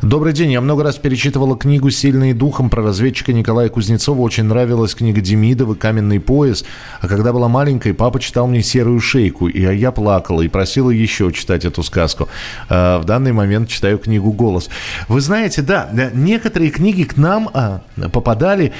Добрый 0.00 0.32
день. 0.32 0.52
Я 0.52 0.60
много 0.60 0.82
раз 0.82 0.96
перечитывала 0.96 1.56
книгу 1.56 1.90
«Сильный 1.90 2.32
духом» 2.32 2.70
про 2.70 2.82
разведчика 2.82 3.32
Николая 3.32 3.68
Кузнецова. 3.68 4.20
Очень 4.20 4.44
нравилась 4.44 4.94
книга 4.94 5.20
Демидова 5.20 5.74
«Каменный 5.74 6.18
пояс». 6.18 6.64
А 7.00 7.08
когда 7.08 7.32
была 7.32 7.48
маленькой, 7.48 7.92
папа 7.92 8.20
читал 8.20 8.46
мне 8.46 8.62
«Серую 8.62 9.00
шейку», 9.00 9.48
и 9.48 9.60
я 9.60 9.92
плакала 9.92 10.40
и 10.40 10.48
просила 10.48 10.90
еще 10.90 11.30
читать 11.32 11.64
эту 11.64 11.82
сказку. 11.82 12.28
А 12.68 13.00
в 13.00 13.04
данный 13.04 13.32
момент 13.32 13.68
читаю 13.68 13.98
книгу 13.98 14.32
«Голос». 14.32 14.70
Вы 15.08 15.20
знаете, 15.20 15.60
да, 15.60 15.90
некоторые 16.14 16.70
книги 16.70 17.02
к 17.02 17.16
нам 17.18 17.50
а, 17.52 17.82
попадали 18.12 18.72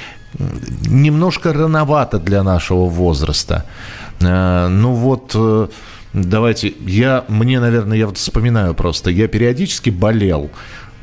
немножко 0.86 1.52
рановато 1.52 2.18
для 2.18 2.42
нашего 2.42 2.86
возраста. 2.86 3.66
А, 4.22 4.68
ну 4.68 4.92
вот 4.92 5.32
э, 5.34 5.68
Давайте, 6.12 6.74
я, 6.86 7.24
мне, 7.28 7.60
наверное, 7.60 7.96
я 7.96 8.08
вот 8.08 8.18
вспоминаю 8.18 8.74
просто, 8.74 9.10
я 9.10 9.28
периодически 9.28 9.90
болел, 9.90 10.50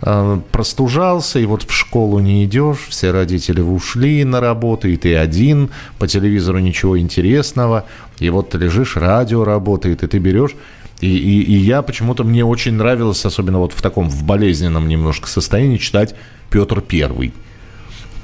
а, 0.02 0.42
простужался, 0.52 1.40
и 1.40 1.46
вот 1.46 1.64
в 1.64 1.72
школу 1.72 2.20
не 2.20 2.44
идешь, 2.44 2.88
все 2.90 3.12
родители 3.12 3.62
ушли 3.62 4.26
на 4.26 4.42
работу, 4.42 4.90
и 4.90 4.98
ты 4.98 5.16
один, 5.16 5.70
по 5.98 6.10
телевизору 6.10 6.60
ничего 6.60 7.00
интересного, 7.00 7.86
и 8.20 8.30
вот 8.30 8.50
ты 8.50 8.58
лежишь, 8.58 8.98
радио 8.98 9.46
работает, 9.46 10.04
и 10.04 10.08
ты 10.08 10.20
берешь 10.20 10.56
и, 11.00 11.08
и, 11.08 11.42
и 11.44 11.58
я 11.58 11.84
почему-то 11.84 12.24
мне 12.24 12.44
очень 12.44 12.74
нравилось, 12.74 13.24
особенно 13.26 13.60
вот 13.60 13.72
в 13.72 13.82
таком 13.82 14.10
в 14.10 14.24
болезненном 14.24 14.88
немножко 14.88 15.28
состоянии, 15.28 15.78
читать 15.78 16.16
Петр 16.50 16.82
Первый 16.82 17.34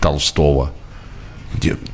Толстого. 0.01 0.71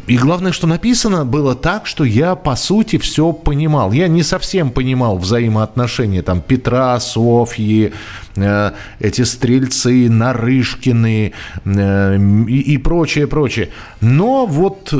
И 0.07 0.17
главное, 0.17 0.51
что 0.51 0.67
написано 0.67 1.25
было 1.25 1.55
так, 1.55 1.85
что 1.85 2.03
я, 2.03 2.35
по 2.35 2.55
сути, 2.55 2.97
все 2.97 3.31
понимал. 3.31 3.91
Я 3.91 4.07
не 4.07 4.23
совсем 4.23 4.71
понимал 4.71 5.17
взаимоотношения 5.17 6.21
там 6.21 6.41
Петра, 6.41 6.99
Софьи, 6.99 7.93
э, 8.35 8.71
эти 8.99 9.21
стрельцы, 9.23 10.09
Нарышкины 10.09 11.33
э, 11.65 12.17
и, 12.47 12.59
и 12.73 12.77
прочее, 12.77 13.27
прочее. 13.27 13.69
Но 14.01 14.45
вот... 14.45 14.93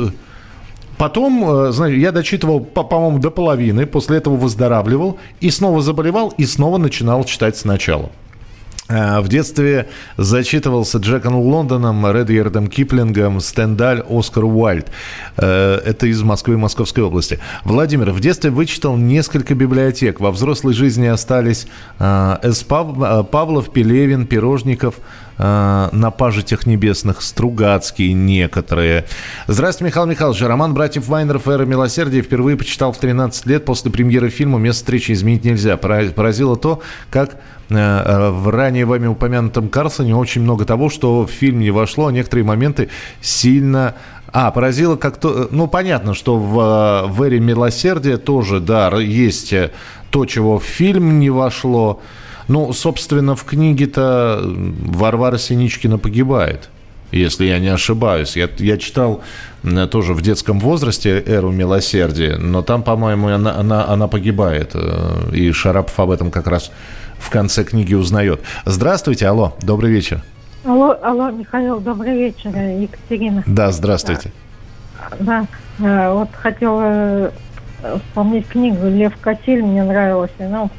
Потом, 0.98 1.42
э, 1.48 1.72
знаете, 1.72 1.98
я 1.98 2.12
дочитывал, 2.12 2.60
по-моему, 2.60 3.18
до 3.20 3.30
половины, 3.30 3.86
после 3.86 4.18
этого 4.18 4.36
выздоравливал, 4.36 5.18
и 5.40 5.50
снова 5.50 5.80
заболевал, 5.80 6.28
и 6.36 6.44
снова 6.44 6.76
начинал 6.76 7.24
читать 7.24 7.56
сначала. 7.56 8.10
Э, 8.90 9.20
в 9.20 9.28
детстве 9.28 9.88
зачитывался 10.16 10.98
Джеком 10.98 11.36
Лондоном, 11.36 12.04
Редьярдом 12.10 12.66
Киплингом, 12.66 13.40
Стендаль, 13.40 14.02
Оскар 14.08 14.44
Уайльд. 14.44 14.90
Э, 15.36 15.80
это 15.84 16.06
из 16.06 16.22
Москвы 16.22 16.54
и 16.54 16.56
Московской 16.56 17.04
области. 17.04 17.38
Владимир, 17.64 18.10
в 18.10 18.20
детстве 18.20 18.50
вычитал 18.50 18.96
несколько 18.96 19.54
библиотек. 19.54 20.18
Во 20.18 20.32
взрослой 20.32 20.74
жизни 20.74 21.06
остались 21.06 21.66
э, 21.98 22.36
С. 22.42 22.64
Павлов, 22.64 23.72
Пелевин, 23.72 24.26
Пирожников, 24.26 24.96
на 25.40 26.10
пажитях 26.10 26.66
небесных, 26.66 27.22
Стругацкий 27.22 28.12
некоторые. 28.12 29.06
Здравствуйте, 29.46 29.90
Михаил 29.90 30.06
Михайлович. 30.06 30.42
Роман 30.42 30.74
«Братьев 30.74 31.08
Вайнеров. 31.08 31.48
Эра 31.48 31.64
милосердия» 31.64 32.22
впервые 32.22 32.56
почитал 32.56 32.92
в 32.92 32.98
13 32.98 33.46
лет. 33.46 33.64
После 33.64 33.90
премьеры 33.90 34.28
фильма 34.28 34.58
«Место 34.58 34.80
встречи 34.80 35.12
изменить 35.12 35.44
нельзя». 35.44 35.76
Поразило 35.76 36.56
то, 36.56 36.82
как 37.10 37.36
Э, 37.70 37.76
э, 37.76 38.30
в 38.30 38.48
ранее 38.48 38.84
вами 38.84 39.06
упомянутом 39.06 39.68
Карлсоне 39.68 40.16
очень 40.16 40.42
много 40.42 40.64
того, 40.64 40.90
что 40.90 41.24
в 41.24 41.30
фильм 41.30 41.60
не 41.60 41.70
вошло, 41.70 42.08
а 42.08 42.12
некоторые 42.12 42.44
моменты 42.44 42.88
сильно 43.20 43.94
а, 44.32 44.50
поразило 44.50 44.96
как-то... 44.96 45.48
Ну, 45.50 45.66
понятно, 45.66 46.14
что 46.14 46.36
в, 46.36 47.08
в 47.08 47.22
«Эре 47.22 47.40
милосердия» 47.40 48.16
тоже, 48.16 48.60
да, 48.60 48.90
есть 48.98 49.54
то, 50.10 50.26
чего 50.26 50.58
в 50.58 50.64
фильм 50.64 51.18
не 51.20 51.30
вошло. 51.30 52.00
Ну, 52.48 52.72
собственно, 52.72 53.34
в 53.36 53.44
книге-то 53.44 54.40
Варвара 54.42 55.38
Синичкина 55.38 55.98
погибает, 55.98 56.68
если 57.12 57.46
я 57.46 57.58
не 57.58 57.68
ошибаюсь. 57.68 58.36
Я, 58.36 58.48
я 58.58 58.76
читал 58.78 59.22
тоже 59.90 60.14
в 60.14 60.22
детском 60.22 60.58
возрасте 60.58 61.22
«Эру 61.26 61.50
милосердия», 61.50 62.36
но 62.36 62.62
там, 62.62 62.82
по-моему, 62.82 63.28
она, 63.28 63.56
она, 63.56 63.86
она 63.86 64.08
погибает. 64.08 64.70
Э, 64.74 65.30
и 65.32 65.52
Шарапов 65.52 65.98
об 66.00 66.10
этом 66.10 66.30
как 66.30 66.46
раз 66.46 66.70
в 67.18 67.30
конце 67.30 67.64
книги 67.64 67.94
узнает. 67.94 68.40
Здравствуйте, 68.64 69.26
алло, 69.26 69.54
добрый 69.62 69.90
вечер. 69.90 70.22
Алло, 70.64 70.96
алло, 71.02 71.30
Михаил, 71.30 71.80
добрый 71.80 72.16
вечер, 72.16 72.50
Екатерина. 72.50 73.42
Да, 73.46 73.72
здравствуйте. 73.72 74.32
Да, 75.18 75.46
да 75.78 76.12
вот 76.12 76.28
хотела 76.34 76.82
э, 76.84 77.30
вспомнить 77.98 78.46
книгу 78.46 78.86
«Лев 78.86 79.14
Катиль», 79.20 79.62
мне 79.62 79.82
нравилась. 79.82 80.30
Ну, 80.38 80.70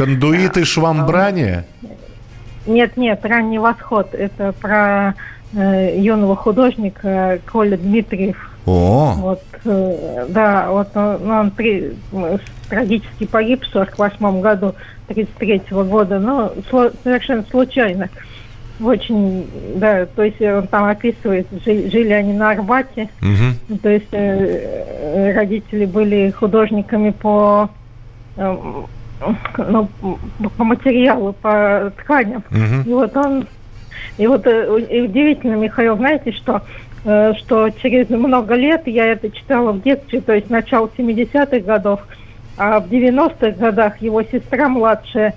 Кондуиты 0.00 0.64
швамбрания? 0.64 1.66
Нет, 2.66 2.96
нет, 2.96 3.20
«Ранний 3.22 3.58
восход». 3.58 4.14
Это 4.14 4.52
про 4.52 5.14
э, 5.52 6.00
юного 6.00 6.36
художника 6.36 7.38
Коля 7.44 7.76
Дмитриев. 7.76 8.50
О! 8.64 9.12
Вот, 9.18 9.42
э, 9.66 10.26
да, 10.30 10.70
вот 10.70 10.96
он, 10.96 11.30
он 11.30 11.50
при, 11.50 11.92
трагически 12.70 13.26
погиб 13.26 13.62
в 13.62 13.66
48 13.66 14.40
году 14.40 14.74
33 15.08 15.64
-го 15.70 15.84
года, 15.84 16.18
но 16.18 16.50
сло, 16.70 16.90
совершенно 17.04 17.44
случайно. 17.50 18.08
Очень, 18.82 19.46
да, 19.76 20.06
то 20.06 20.22
есть 20.22 20.40
он 20.40 20.66
там 20.68 20.84
описывает, 20.84 21.46
жили, 21.62 21.90
жили 21.90 22.12
они 22.14 22.32
на 22.32 22.52
Арбате, 22.52 23.10
угу. 23.20 23.78
то 23.82 23.90
есть 23.90 24.08
э, 24.12 25.34
родители 25.34 25.84
были 25.84 26.30
художниками 26.30 27.10
по, 27.10 27.68
э, 28.38 28.56
ну, 29.58 29.88
по 30.56 30.64
материалу, 30.64 31.32
по 31.34 31.92
тканям. 31.98 32.42
Угу. 32.50 32.90
И 32.90 32.92
вот 32.92 33.16
он, 33.16 33.46
и 34.18 34.26
вот 34.26 34.46
э, 34.46 34.80
и 34.90 35.00
удивительно, 35.02 35.54
Михаил, 35.54 35.96
знаете, 35.96 36.32
что 36.32 36.62
э, 37.04 37.34
что 37.38 37.70
через 37.70 38.08
много 38.08 38.54
лет, 38.54 38.86
я 38.86 39.06
это 39.06 39.30
читала 39.30 39.72
в 39.72 39.82
детстве, 39.82 40.20
то 40.20 40.34
есть 40.34 40.50
начало 40.50 40.90
70-х 40.96 41.60
годов, 41.60 42.00
а 42.56 42.80
в 42.80 42.88
90-х 42.88 43.50
годах 43.58 44.00
его 44.00 44.22
сестра 44.22 44.68
младшая, 44.68 45.34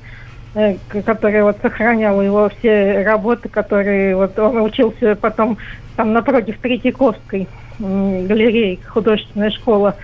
э, 0.55 0.75
которая 1.05 1.43
вот 1.43 1.57
сохраняла 1.61 2.21
его 2.21 2.49
все 2.59 3.03
работы, 3.03 3.49
которые 3.49 4.15
вот 4.15 4.37
он 4.39 4.61
учился 4.61 5.15
потом 5.15 5.57
там 5.95 6.13
напротив 6.13 6.57
Третьяковской 6.61 7.47
галереи, 7.79 8.79
художественная 8.87 9.49
школа, 9.51 9.95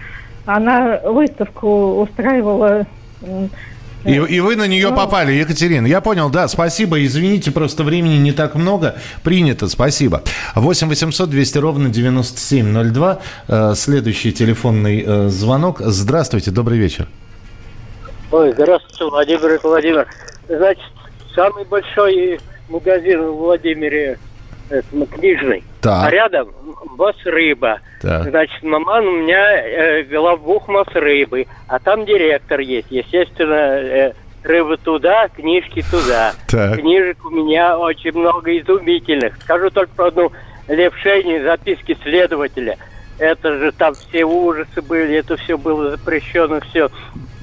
она 0.46 1.00
выставку 1.04 2.02
устраивала 2.02 2.86
и, 4.06 4.14
и 4.14 4.40
вы 4.40 4.56
на 4.56 4.66
нее 4.66 4.90
ну, 4.90 4.96
попали, 4.96 5.34
Екатерина. 5.34 5.86
Я 5.86 6.00
понял, 6.00 6.30
да, 6.30 6.48
спасибо. 6.48 7.04
Извините, 7.04 7.52
просто 7.52 7.84
времени 7.84 8.16
не 8.16 8.32
так 8.32 8.56
много. 8.56 8.96
Принято, 9.24 9.68
спасибо. 9.68 10.24
8 10.56 10.88
800 10.88 11.30
200 11.30 11.58
ровно 11.58 11.90
9702. 11.90 13.20
Э, 13.48 13.74
следующий 13.76 14.32
телефонный 14.32 15.04
э, 15.06 15.28
звонок. 15.28 15.82
Здравствуйте, 15.82 16.52
добрый 16.52 16.78
вечер. 16.78 17.08
Ой, 18.32 18.54
здравствуйте, 18.54 19.06
Владимир 19.06 19.56
и 19.56 19.58
Владимир. 19.62 20.08
Значит, 20.48 20.84
самый 21.36 21.66
большой 21.66 22.40
магазин 22.70 23.22
в 23.22 23.36
Владимире 23.36 24.18
это, 24.70 25.06
книжный. 25.08 25.64
Так. 25.82 26.08
А 26.08 26.10
рядом 26.12 26.50
босс 26.98 27.16
рыба. 27.26 27.80
Так. 28.02 28.30
Значит, 28.30 28.64
маман 28.64 29.08
у 29.08 29.18
меня 29.18 29.62
э, 29.62 30.04
головбух 30.04 30.68
мосс 30.68 30.88
рыбы, 30.94 31.48
а 31.68 31.80
там 31.80 32.06
директор 32.06 32.60
есть. 32.60 32.88
Естественно, 32.90 33.54
э, 33.54 34.14
рыба 34.44 34.78
туда, 34.78 35.30
книжки 35.30 35.84
туда. 35.90 36.34
Так. 36.48 36.80
Книжек 36.80 37.26
у 37.26 37.30
меня 37.30 37.78
очень 37.78 38.12
много 38.18 38.58
изумительных. 38.58 39.38
Скажу 39.42 39.70
только 39.70 39.94
про 39.94 40.08
одну 40.08 40.32
Лев 40.68 40.96
Шейни, 40.98 41.40
записки 41.40 41.98
следователя. 42.04 42.78
Это 43.18 43.58
же 43.58 43.72
там 43.74 43.94
все 43.94 44.24
ужасы 44.24 44.82
были, 44.82 45.18
это 45.18 45.36
все 45.38 45.58
было 45.58 45.92
запрещено, 45.92 46.62
все. 46.62 46.90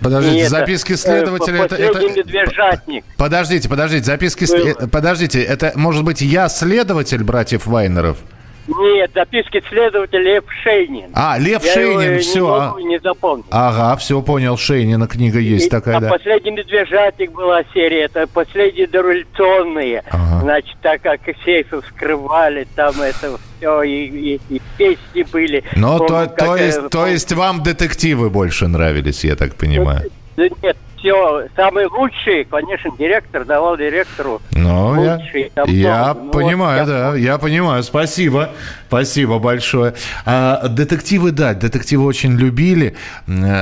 Подождите, 0.07 0.37
Нет, 0.37 0.51
записки 0.51 0.92
э, 0.92 0.97
следователя 0.97 1.64
это, 1.64 1.75
это... 1.75 1.99
медвежатник. 1.99 3.05
Подождите, 3.16 3.69
подождите, 3.69 4.05
записки... 4.05 4.45
Было. 4.47 4.85
э, 4.85 4.87
Подождите, 4.87 5.42
это 5.42 5.73
может 5.75 6.05
быть 6.05 6.21
я 6.21 6.49
следователь 6.49 7.25
братьев 7.25 7.66
Вайнеров? 7.66 8.19
Нет, 8.68 9.11
записки 9.14 9.62
следователя 9.68 10.20
Лев 10.22 10.44
Шейнин. 10.62 11.11
А, 11.14 11.38
Лев 11.38 11.64
Я 11.64 11.81
его 11.81 12.00
Шейнин, 12.00 12.18
не 12.35 12.40
могу 12.40 12.76
а. 12.76 12.83
не 12.83 12.98
запомнить. 12.98 13.46
Ага, 13.50 13.96
все 13.96 14.20
понял, 14.22 14.57
Шейнина 14.57 15.07
книга 15.07 15.38
есть 15.38 15.66
И- 15.66 15.70
такая, 15.70 15.96
а 15.98 16.00
да. 16.00 16.09
последний 16.09 16.50
медвежатник 16.50 17.33
была 17.33 17.62
серия, 17.72 18.05
это 18.05 18.26
последние 18.26 18.87
дореволюционные. 18.87 20.02
Значит, 20.42 20.76
так 20.83 21.02
как 21.02 21.20
сейфы 21.44 21.81
вскрывали, 21.81 22.66
там 22.74 23.00
это 23.00 23.38
все, 23.59 23.83
и, 23.83 24.07
и- 24.07 24.40
и 24.50 24.61
песни 24.76 25.22
были. 25.33 25.62
Помню, 25.72 25.98
то, 26.09 26.26
то, 26.26 26.57
есть, 26.57 26.88
то 26.90 27.07
есть 27.07 27.33
вам 27.33 27.62
детективы 27.62 28.31
больше 28.31 28.66
нравились, 28.68 29.24
я 29.24 29.37
так 29.37 29.55
понимаю. 29.55 30.11
Да 30.37 30.44
Нет, 30.62 30.77
все, 30.99 31.46
самые 31.55 31.87
лучшие, 31.88 32.44
конечно, 32.44 32.90
директор 32.99 33.44
давал 33.44 33.77
директору 33.77 34.40
Ну, 34.53 35.03
я, 35.03 35.16
лучшие. 35.16 35.51
Я. 35.66 36.14
Ну, 36.14 36.31
понимаю, 36.31 36.81
вот 36.81 36.88
да, 36.88 37.14
я 37.16 37.38
понимаю. 37.38 37.83
Спасибо, 37.83 38.51
спасибо 38.88 39.38
большое. 39.38 39.94
А, 40.25 40.68
детективы, 40.68 41.33
да, 41.33 41.55
детективы 41.55 42.05
очень 42.05 42.33
любили. 42.37 42.96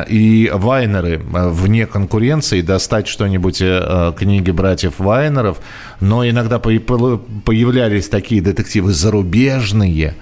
И 0.08 0.50
Вайнеры 0.52 1.14
э, 1.16 1.48
вне 1.50 1.86
конкуренции, 1.86 2.60
достать 2.60 3.08
что-нибудь 3.08 3.60
э, 3.60 3.66
э, 3.84 4.12
книги 4.16 4.50
братьев 4.50 4.94
Вайнеров. 4.98 5.58
Но 6.00 6.26
иногда 6.28 6.58
по- 6.58 6.70
по- 6.78 7.18
появлялись 7.44 8.08
такие 8.08 8.40
детективы 8.42 8.92
зарубежные, 8.92 10.14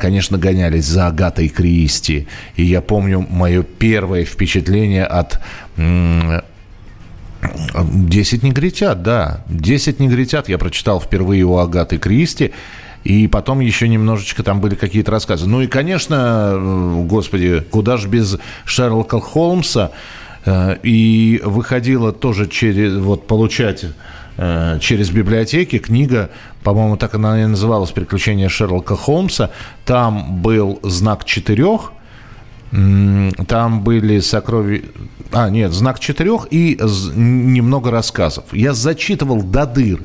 конечно, 0.00 0.38
гонялись 0.38 0.86
за 0.86 1.06
Агатой 1.06 1.48
Кристи. 1.48 2.26
И 2.56 2.64
я 2.64 2.80
помню 2.80 3.26
мое 3.28 3.62
первое 3.62 4.24
впечатление 4.24 5.04
от 5.04 5.40
м, 5.76 6.42
«Десять 8.08 8.42
негритят», 8.42 9.02
да. 9.02 9.44
«Десять 9.48 10.00
негритят» 10.00 10.48
я 10.48 10.58
прочитал 10.58 11.00
впервые 11.00 11.44
у 11.44 11.56
Агаты 11.56 11.98
Кристи. 11.98 12.52
И 13.04 13.26
потом 13.26 13.58
еще 13.58 13.88
немножечко 13.88 14.44
там 14.44 14.60
были 14.60 14.76
какие-то 14.76 15.10
рассказы. 15.10 15.48
Ну 15.48 15.60
и, 15.60 15.66
конечно, 15.66 16.52
э, 16.54 17.04
господи, 17.08 17.60
куда 17.70 17.96
же 17.96 18.06
без 18.08 18.38
Шерлока 18.64 19.18
Холмса. 19.20 19.90
Э, 20.44 20.76
И 20.84 21.40
выходила 21.44 22.12
тоже 22.12 22.46
через, 22.46 22.94
вот, 22.94 23.26
получать 23.26 23.82
э, 23.82 23.88
через 24.36 25.10
библиотеки 25.10 25.78
книга, 25.78 26.30
по-моему, 26.62 26.96
так 26.96 27.14
она 27.14 27.42
и 27.42 27.46
называлась 27.46 27.90
«Приключения 27.90 28.48
Шерлока 28.48 28.96
Холмса». 28.96 29.50
Там 29.84 30.40
был 30.40 30.80
знак 30.82 31.24
четырех, 31.24 31.92
Там 32.70 33.82
были 33.84 34.20
сокровища... 34.20 34.86
А, 35.32 35.50
нет, 35.50 35.72
знак 35.72 36.00
четырех 36.00 36.46
и 36.50 36.78
немного 37.14 37.90
рассказов. 37.90 38.44
Я 38.52 38.72
зачитывал 38.72 39.42
до 39.42 39.66
дыр. 39.66 40.00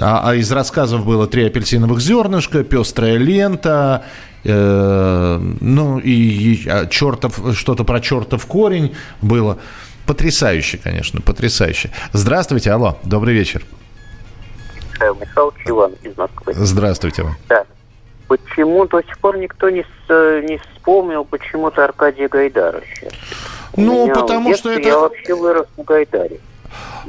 А, 0.00 0.30
а 0.30 0.34
из 0.34 0.50
рассказов 0.52 1.04
было 1.04 1.26
три 1.26 1.44
апельсиновых 1.46 2.00
зернышка, 2.00 2.62
пестрая 2.62 3.16
лента, 3.16 4.04
э, 4.44 5.54
ну 5.60 5.98
и, 5.98 6.10
и, 6.12 6.68
а, 6.68 6.86
чертов, 6.86 7.40
что-то 7.54 7.84
про 7.84 8.00
чертов 8.00 8.46
корень 8.46 8.94
было. 9.20 9.58
Потрясающе, 10.12 10.78
конечно, 10.82 11.20
потрясающе. 11.20 11.90
Здравствуйте, 12.14 12.72
алло, 12.72 12.96
добрый 13.04 13.34
вечер. 13.34 13.62
Михаил 14.94 15.14
Михайлович 15.16 15.56
Иван 15.66 15.92
из 16.02 16.16
Москвы. 16.16 16.54
Здравствуйте 16.56 17.24
вам. 17.24 17.36
Да. 17.50 17.66
Почему 18.26 18.86
до 18.86 19.02
сих 19.02 19.18
пор 19.18 19.36
никто 19.36 19.68
не, 19.68 19.82
с- 19.82 20.42
не 20.48 20.56
вспомнил 20.56 21.26
почему-то 21.26 21.84
Аркадия 21.84 22.26
Гайдара 22.30 22.80
сейчас? 22.94 23.12
Ну, 23.76 24.08
потому 24.08 24.54
что 24.56 24.70
это- 24.70 24.88
Я 24.88 24.98
вообще 24.98 25.34
вырос 25.34 25.66
на 25.76 25.84
Гайдаре. 25.84 26.40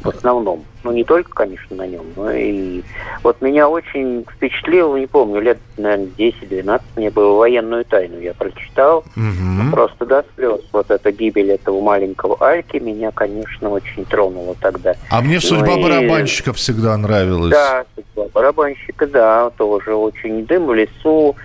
В 0.03 0.07
основном. 0.09 0.63
Ну, 0.83 0.91
не 0.91 1.03
только, 1.03 1.29
конечно, 1.31 1.75
на 1.75 1.85
нем, 1.87 2.05
но 2.15 2.31
и... 2.31 2.81
Вот 3.23 3.41
меня 3.41 3.67
очень 3.67 4.25
впечатлило, 4.35 4.95
не 4.95 5.07
помню, 5.07 5.41
лет, 5.41 5.57
наверное, 5.77 6.07
10-12 6.17 6.81
мне 6.95 7.09
было 7.09 7.37
«Военную 7.37 7.83
тайну». 7.85 8.19
Я 8.19 8.33
прочитал. 8.33 9.03
Ну, 9.15 9.71
Просто 9.71 10.05
до 10.05 10.25
слез. 10.35 10.61
Вот 10.71 10.89
эта 10.89 11.11
гибель 11.11 11.51
этого 11.51 11.81
маленького 11.81 12.37
Альки 12.39 12.77
меня, 12.77 13.11
конечно, 13.11 13.69
очень 13.69 14.05
тронула 14.05 14.55
тогда. 14.61 14.95
А 15.09 15.21
мне 15.21 15.35
Ну 15.35 15.41
судьба 15.41 15.73
и- 15.73 15.83
барабанщиков 15.83 16.55
всегда 16.57 16.95
нравилась. 16.97 17.51
да, 17.51 17.85
судьба 17.95 18.25
барабанщика, 18.33 19.05
да, 19.07 19.49
тоже 19.51 19.93
очень. 19.95 20.45
Дым 20.45 20.65
в 20.67 20.73
лесу. 20.73 21.35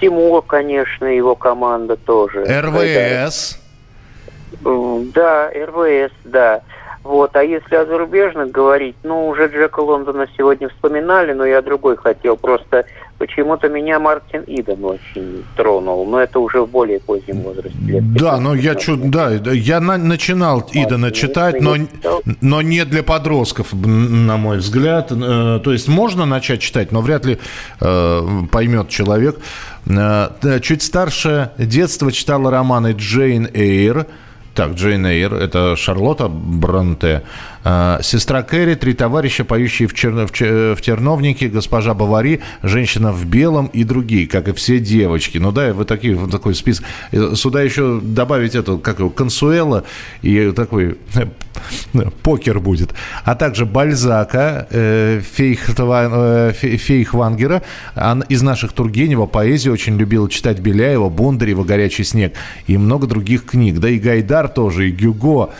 Тимур, 0.00 0.42
конечно, 0.42 1.04
его 1.06 1.34
команда 1.34 1.96
тоже. 1.96 2.44
РВС. 2.44 3.58
Да, 4.62 5.50
РВС, 5.50 6.12
да. 6.24 6.62
Вот, 7.04 7.36
а 7.36 7.44
если 7.44 7.74
о 7.76 7.84
зарубежных 7.84 8.50
говорить, 8.50 8.96
ну, 9.02 9.28
уже 9.28 9.46
Джека 9.48 9.80
Лондона 9.80 10.26
сегодня 10.38 10.70
вспоминали, 10.70 11.34
но 11.34 11.44
я 11.44 11.60
другой 11.60 11.96
хотел. 11.98 12.38
Просто 12.38 12.86
почему-то 13.18 13.68
меня 13.68 13.98
Мартин 13.98 14.42
Иден 14.46 14.82
очень 14.82 15.44
тронул, 15.54 16.06
но 16.06 16.18
это 16.18 16.40
уже 16.40 16.62
в 16.62 16.68
более 16.70 17.00
позднем 17.00 17.42
возрасте. 17.42 17.76
лет 17.86 18.14
Да, 18.14 18.40
ну 18.40 18.54
я 18.54 18.74
чу, 18.74 18.96
да, 18.96 19.30
я 19.32 19.80
на- 19.80 19.98
начинал 19.98 20.66
Идана 20.72 21.12
читать, 21.12 21.60
но, 21.60 21.74
но 22.40 22.62
не 22.62 22.84
для 22.86 23.02
подростков, 23.02 23.74
на 23.74 24.38
мой 24.38 24.56
взгляд. 24.56 25.12
Э, 25.12 25.60
То 25.62 25.72
есть 25.72 25.88
можно 25.88 26.24
начать 26.24 26.60
читать, 26.60 26.90
но 26.90 27.02
вряд 27.02 27.26
ли 27.26 27.38
э, 27.82 28.20
поймет 28.50 28.88
человек. 28.88 29.36
Э, 29.86 30.28
Чуть 30.62 30.82
старше 30.82 31.50
детства 31.58 32.10
читала 32.10 32.50
романы 32.50 32.94
Джейн 32.96 33.46
Эйр. 33.52 34.06
Так, 34.54 34.74
Джейн 34.74 35.04
Эйр, 35.06 35.34
это 35.34 35.74
Шарлотта 35.74 36.28
Бронте. 36.28 37.22
Э, 37.64 37.98
Сестра 38.02 38.42
Кэрри, 38.42 38.74
три 38.74 38.94
товарища, 38.94 39.44
поющие 39.44 39.88
в, 39.88 39.94
черно- 39.94 40.26
в 40.26 40.80
терновнике, 40.80 41.48
госпожа 41.48 41.94
Бавари, 41.94 42.40
женщина 42.62 43.12
в 43.12 43.24
белом 43.26 43.66
и 43.66 43.84
другие, 43.84 44.26
как 44.26 44.48
и 44.48 44.52
все 44.52 44.78
девочки. 44.78 45.38
Ну 45.38 45.50
да, 45.52 45.72
вы 45.72 45.84
такие, 45.84 46.14
вот 46.14 46.30
такой 46.30 46.54
список. 46.54 46.84
Э, 47.12 47.32
Сюда 47.34 47.62
еще 47.62 48.00
добавить 48.02 48.54
эту, 48.54 48.78
как 48.78 48.98
его, 48.98 49.10
Консуэла 49.10 49.84
и 50.22 50.52
такой 50.52 50.98
э, 51.14 51.26
покер 52.22 52.60
будет. 52.60 52.94
А 53.24 53.34
также 53.34 53.64
Бальзака, 53.66 54.66
э, 54.70 55.20
Фейхвангера. 56.78 57.62
Ан- 57.94 58.24
Из 58.28 58.42
наших 58.42 58.72
Тургенева 58.72 59.26
поэзию 59.26 59.72
очень 59.74 59.96
любила 59.96 60.28
читать 60.28 60.58
Беляева, 60.60 61.08
Бондарева, 61.08 61.64
«Горячий 61.64 62.04
снег» 62.04 62.34
и 62.66 62.76
много 62.76 63.06
других 63.06 63.44
книг. 63.44 63.78
Да 63.78 63.88
и 63.88 63.98
Гайдар 63.98 64.48
тоже, 64.48 64.88
и 64.88 64.92
Гюго, 64.92 65.50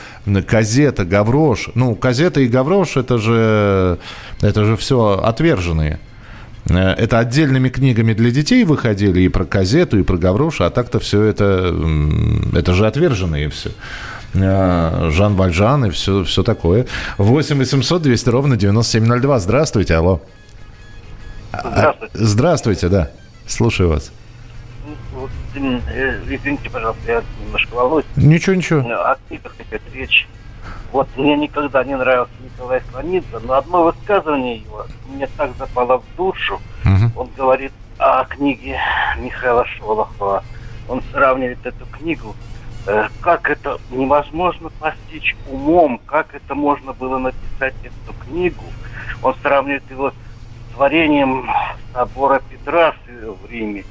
Казета, 0.47 1.05
Гаврош. 1.05 1.69
Ну, 1.75 1.95
Казета 1.95 2.41
и 2.41 2.47
Гаврош 2.49 2.97
это 2.97 3.19
же, 3.19 3.99
это 4.41 4.65
же 4.65 4.77
все 4.77 5.21
отверженные. 5.23 6.01
Э, 6.69 6.91
Это 6.93 7.19
отдельными 7.19 7.69
книгами 7.69 8.15
для 8.15 8.31
детей 8.31 8.65
выходили 8.65 9.21
и 9.21 9.29
про 9.29 9.45
Казету, 9.45 9.99
и 9.99 10.03
про 10.03 10.17
Гавроша, 10.17 10.67
а 10.67 10.71
так-то 10.71 10.99
все 10.99 11.23
это, 11.23 11.75
это 12.55 12.73
же 12.73 12.87
отверженные 12.87 13.49
все. 13.51 13.71
Э, 14.35 15.11
Жан 15.11 15.37
Вальжан 15.37 15.85
и 15.87 15.91
все, 15.91 16.25
все 16.25 16.43
такое. 16.43 16.87
8 17.19 17.59
800 17.59 18.03
200 18.03 18.29
ровно 18.31 18.57
9702. 18.57 19.39
Здравствуйте, 19.39 19.95
алло. 19.95 20.21
Здравствуйте. 21.53 22.09
Здравствуйте, 22.15 22.89
да. 22.89 23.11
Слушаю 23.47 23.91
вас. 23.91 24.11
Э, 25.57 26.21
извините, 26.29 26.71
пожалуйста, 26.71 27.13
я 27.13 27.23
немножко 27.45 27.75
волнуюсь. 27.75 28.07
Ничего, 28.17 28.57
ничего. 28.57 28.81
О 28.81 29.17
книгах 29.29 29.55
идет 29.61 29.83
речь. 29.93 30.27
Вот 30.93 31.09
мне 31.17 31.37
никогда 31.37 31.83
не 31.85 31.97
нравился 31.97 32.33
Николай 32.43 32.81
Слонидзе, 32.91 33.39
но 33.43 33.55
одно 33.55 33.85
высказывание 33.85 34.57
его 34.59 34.87
мне 35.09 35.29
так 35.37 35.51
запало 35.59 35.99
в 35.99 36.17
душу. 36.17 36.61
Он 37.17 37.29
говорит 37.37 37.73
о 37.99 38.25
книге 38.25 38.79
Михаила 39.19 39.67
Шолохова. 39.67 40.45
Он 40.89 41.03
сравнивает 41.13 41.65
эту 41.65 41.87
книгу, 41.87 42.35
э, 42.87 43.09
как 43.21 43.49
это 43.49 43.79
невозможно 43.91 44.69
постичь 44.79 45.35
умом, 45.51 45.99
как 46.07 46.35
это 46.35 46.55
можно 46.55 46.93
было 46.93 47.19
написать 47.19 47.75
эту 47.83 48.15
книгу. 48.27 48.65
Он 49.23 49.35
сравнивает 49.43 49.91
его 49.91 50.11
с 50.11 50.75
творением 50.75 51.49
собора 51.93 52.43
Петра 52.51 52.95
в 53.09 53.51
Риме, 53.51 53.85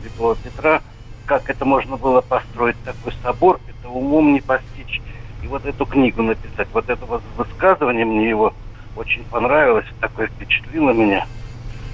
Святого 0.00 0.34
Петра, 0.36 0.80
как 1.26 1.48
это 1.50 1.64
можно 1.64 1.96
было 1.96 2.20
построить 2.20 2.76
такой 2.84 3.12
собор, 3.22 3.60
это 3.68 3.88
умом 3.88 4.32
не 4.32 4.40
постичь. 4.40 5.00
И 5.42 5.46
вот 5.46 5.64
эту 5.66 5.86
книгу 5.86 6.22
написать, 6.22 6.68
вот 6.72 6.88
это 6.88 7.04
вот 7.06 7.22
высказывание 7.36 8.04
мне 8.04 8.28
его 8.28 8.54
очень 8.96 9.24
понравилось, 9.24 9.86
такое 10.00 10.28
впечатлило 10.28 10.90
меня. 10.90 11.26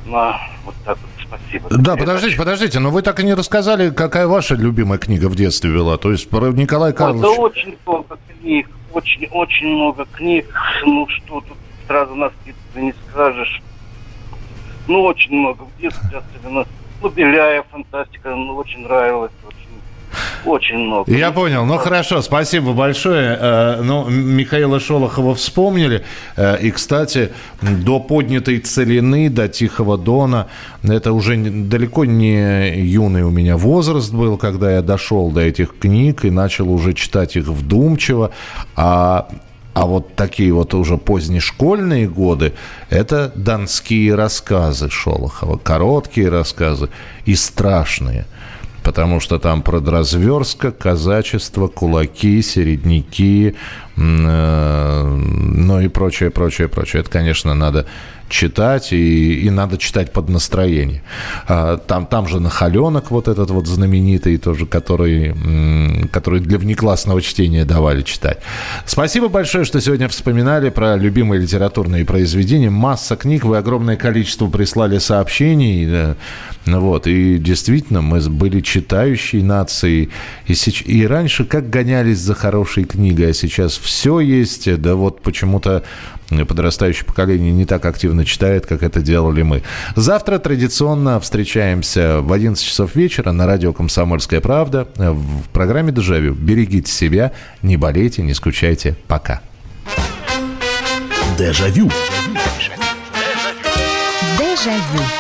Ну, 0.06 0.16
а 0.16 0.40
вот 0.64 0.74
так 0.84 0.98
вот, 0.98 1.10
спасибо. 1.26 1.68
Да, 1.70 1.96
подождите, 1.96 2.36
подождите, 2.36 2.78
но 2.78 2.90
вы 2.90 3.02
так 3.02 3.20
и 3.20 3.24
не 3.24 3.34
рассказали, 3.34 3.90
какая 3.90 4.26
ваша 4.26 4.54
любимая 4.54 4.98
книга 4.98 5.28
в 5.28 5.36
детстве 5.36 5.70
была. 5.70 5.98
То 5.98 6.10
есть 6.10 6.28
про 6.30 6.48
Николая 6.48 6.92
Карловича. 6.92 7.40
очень 7.40 7.76
много 7.86 8.18
книг, 8.40 8.70
очень-очень 8.92 9.66
много 9.66 10.06
книг. 10.12 10.46
Ну 10.84 11.06
что 11.08 11.40
тут 11.42 11.58
сразу 11.86 12.14
на 12.14 12.30
скидку 12.30 12.78
не 12.78 12.94
скажешь. 13.10 13.62
Ну 14.86 15.02
очень 15.02 15.34
много. 15.34 15.64
В 15.64 15.80
детстве 15.80 16.18
особенно. 16.18 16.66
Ну, 17.02 17.08
Беляев, 17.11 17.64
фантастика, 17.70 18.34
ну 18.34 18.56
очень 18.56 18.80
нравилось. 18.80 19.30
Очень. 20.44 20.78
Много. 20.78 21.12
Я 21.12 21.32
понял. 21.32 21.66
Ну, 21.66 21.76
хорошо, 21.76 22.22
спасибо 22.22 22.72
большое. 22.72 23.37
Э, 23.40 23.82
Ну, 23.82 24.08
Михаила 24.08 24.80
Шолохова 24.80 25.34
вспомнили. 25.34 26.02
Э, 26.37 26.56
И, 26.62 26.70
кстати, 26.70 27.30
до 27.61 28.00
поднятой 28.00 28.58
целины, 28.58 29.28
до 29.28 29.48
Тихого 29.48 29.99
Дона, 29.99 30.46
это 30.82 31.12
уже 31.12 31.36
далеко 31.36 32.05
не 32.07 32.70
юный 32.80 33.22
у 33.22 33.30
меня 33.30 33.57
возраст 33.57 34.12
был, 34.14 34.38
когда 34.38 34.72
я 34.72 34.82
дошел 34.82 35.30
до 35.30 35.40
этих 35.42 35.78
книг 35.78 36.24
и 36.24 36.30
начал 36.30 36.70
уже 36.72 36.94
читать 36.94 37.36
их 37.36 37.46
вдумчиво. 37.46 38.30
А 38.76 39.28
а 39.79 39.87
вот 39.87 40.16
такие 40.16 40.53
вот 40.53 40.74
уже 40.74 40.97
позднешкольные 40.97 42.09
годы– 42.09 42.53
это 42.91 43.31
донские 43.37 44.16
рассказы 44.16 44.91
Шолохова. 44.91 45.57
Короткие 45.57 46.31
рассказы 46.31 46.89
и 47.26 47.37
страшные. 47.37 48.26
Потому 48.83 49.20
что 49.20 49.39
там 49.39 49.62
про 49.62 49.79
Дрозверска, 49.79 50.72
казачество, 50.72 51.68
кулаки, 51.68 52.43
середняки, 52.43 53.55
ну 53.99 55.80
и 55.80 55.88
прочее, 55.88 56.30
прочее, 56.30 56.68
прочее. 56.68 57.01
Это, 57.01 57.11
конечно, 57.11 57.55
надо 57.55 57.86
читать, 58.28 58.92
и, 58.92 59.40
и 59.40 59.49
надо 59.51 59.78
читать 59.78 60.12
под 60.12 60.28
настроение. 60.28 61.03
А, 61.46 61.78
Там, 61.78 62.05
там 62.07 62.28
же 62.28 62.40
Нахаленок 62.40 63.11
вот 63.11 63.26
этот 63.26 63.51
вот 63.51 63.66
знаменитый 63.66 64.36
тоже, 64.36 64.66
который, 64.66 65.34
который 66.12 66.40
для 66.40 66.59
внеклассного 66.59 67.22
чтения 67.22 67.64
давали 67.64 68.03
читать. 68.03 68.38
Спасибо 68.84 69.28
большое, 69.28 69.64
что 69.64 69.80
сегодня 69.80 70.09
вспоминали 70.09 70.68
про 70.68 70.96
любимые 70.96 71.40
литературные 71.40 72.05
произведения. 72.05 72.68
Масса 72.70 73.16
книг, 73.16 73.44
вы 73.44 73.57
огромное 73.57 73.96
количество 73.96 74.46
прислали 74.49 74.99
сообщений. 74.99 75.86
э, 75.88 76.14
ну 76.66 76.80
Вот, 76.80 77.07
и 77.07 77.38
действительно, 77.38 78.03
мы 78.03 78.20
были 78.28 78.61
читающей 78.61 79.42
нацией. 79.42 80.11
И, 80.46 80.53
сеч- 80.53 80.84
и 80.84 81.07
раньше 81.07 81.46
как 81.46 81.70
гонялись 81.70 82.18
за 82.18 82.34
хорошей 82.34 82.84
книгой, 82.84 83.30
а 83.30 83.32
сейчас 83.32 83.78
все 83.89 84.20
есть. 84.20 84.80
Да 84.80 84.95
вот 84.95 85.22
почему-то 85.22 85.82
подрастающее 86.28 87.07
поколение 87.07 87.51
не 87.51 87.64
так 87.64 87.86
активно 87.86 88.26
читает, 88.26 88.66
как 88.66 88.82
это 88.82 89.01
делали 89.01 89.41
мы. 89.43 89.62
Завтра 89.97 90.39
традиционно 90.39 91.18
встречаемся 91.20 92.20
в 92.20 92.30
11 92.32 92.62
часов 92.62 92.95
вечера 92.95 93.32
на 93.32 93.47
радио 93.47 93.72
«Комсомольская 93.72 94.43
правда» 94.43 94.86
в 94.97 95.49
программе 95.53 95.91
«Дежавю». 95.91 96.34
Берегите 96.34 96.93
себя, 96.93 97.32
не 97.62 97.78
болейте, 97.78 98.20
не 98.22 98.34
скучайте. 98.34 98.95
Пока. 99.07 99.41
Дежавю. 101.39 101.91
Дежавю. 104.39 105.17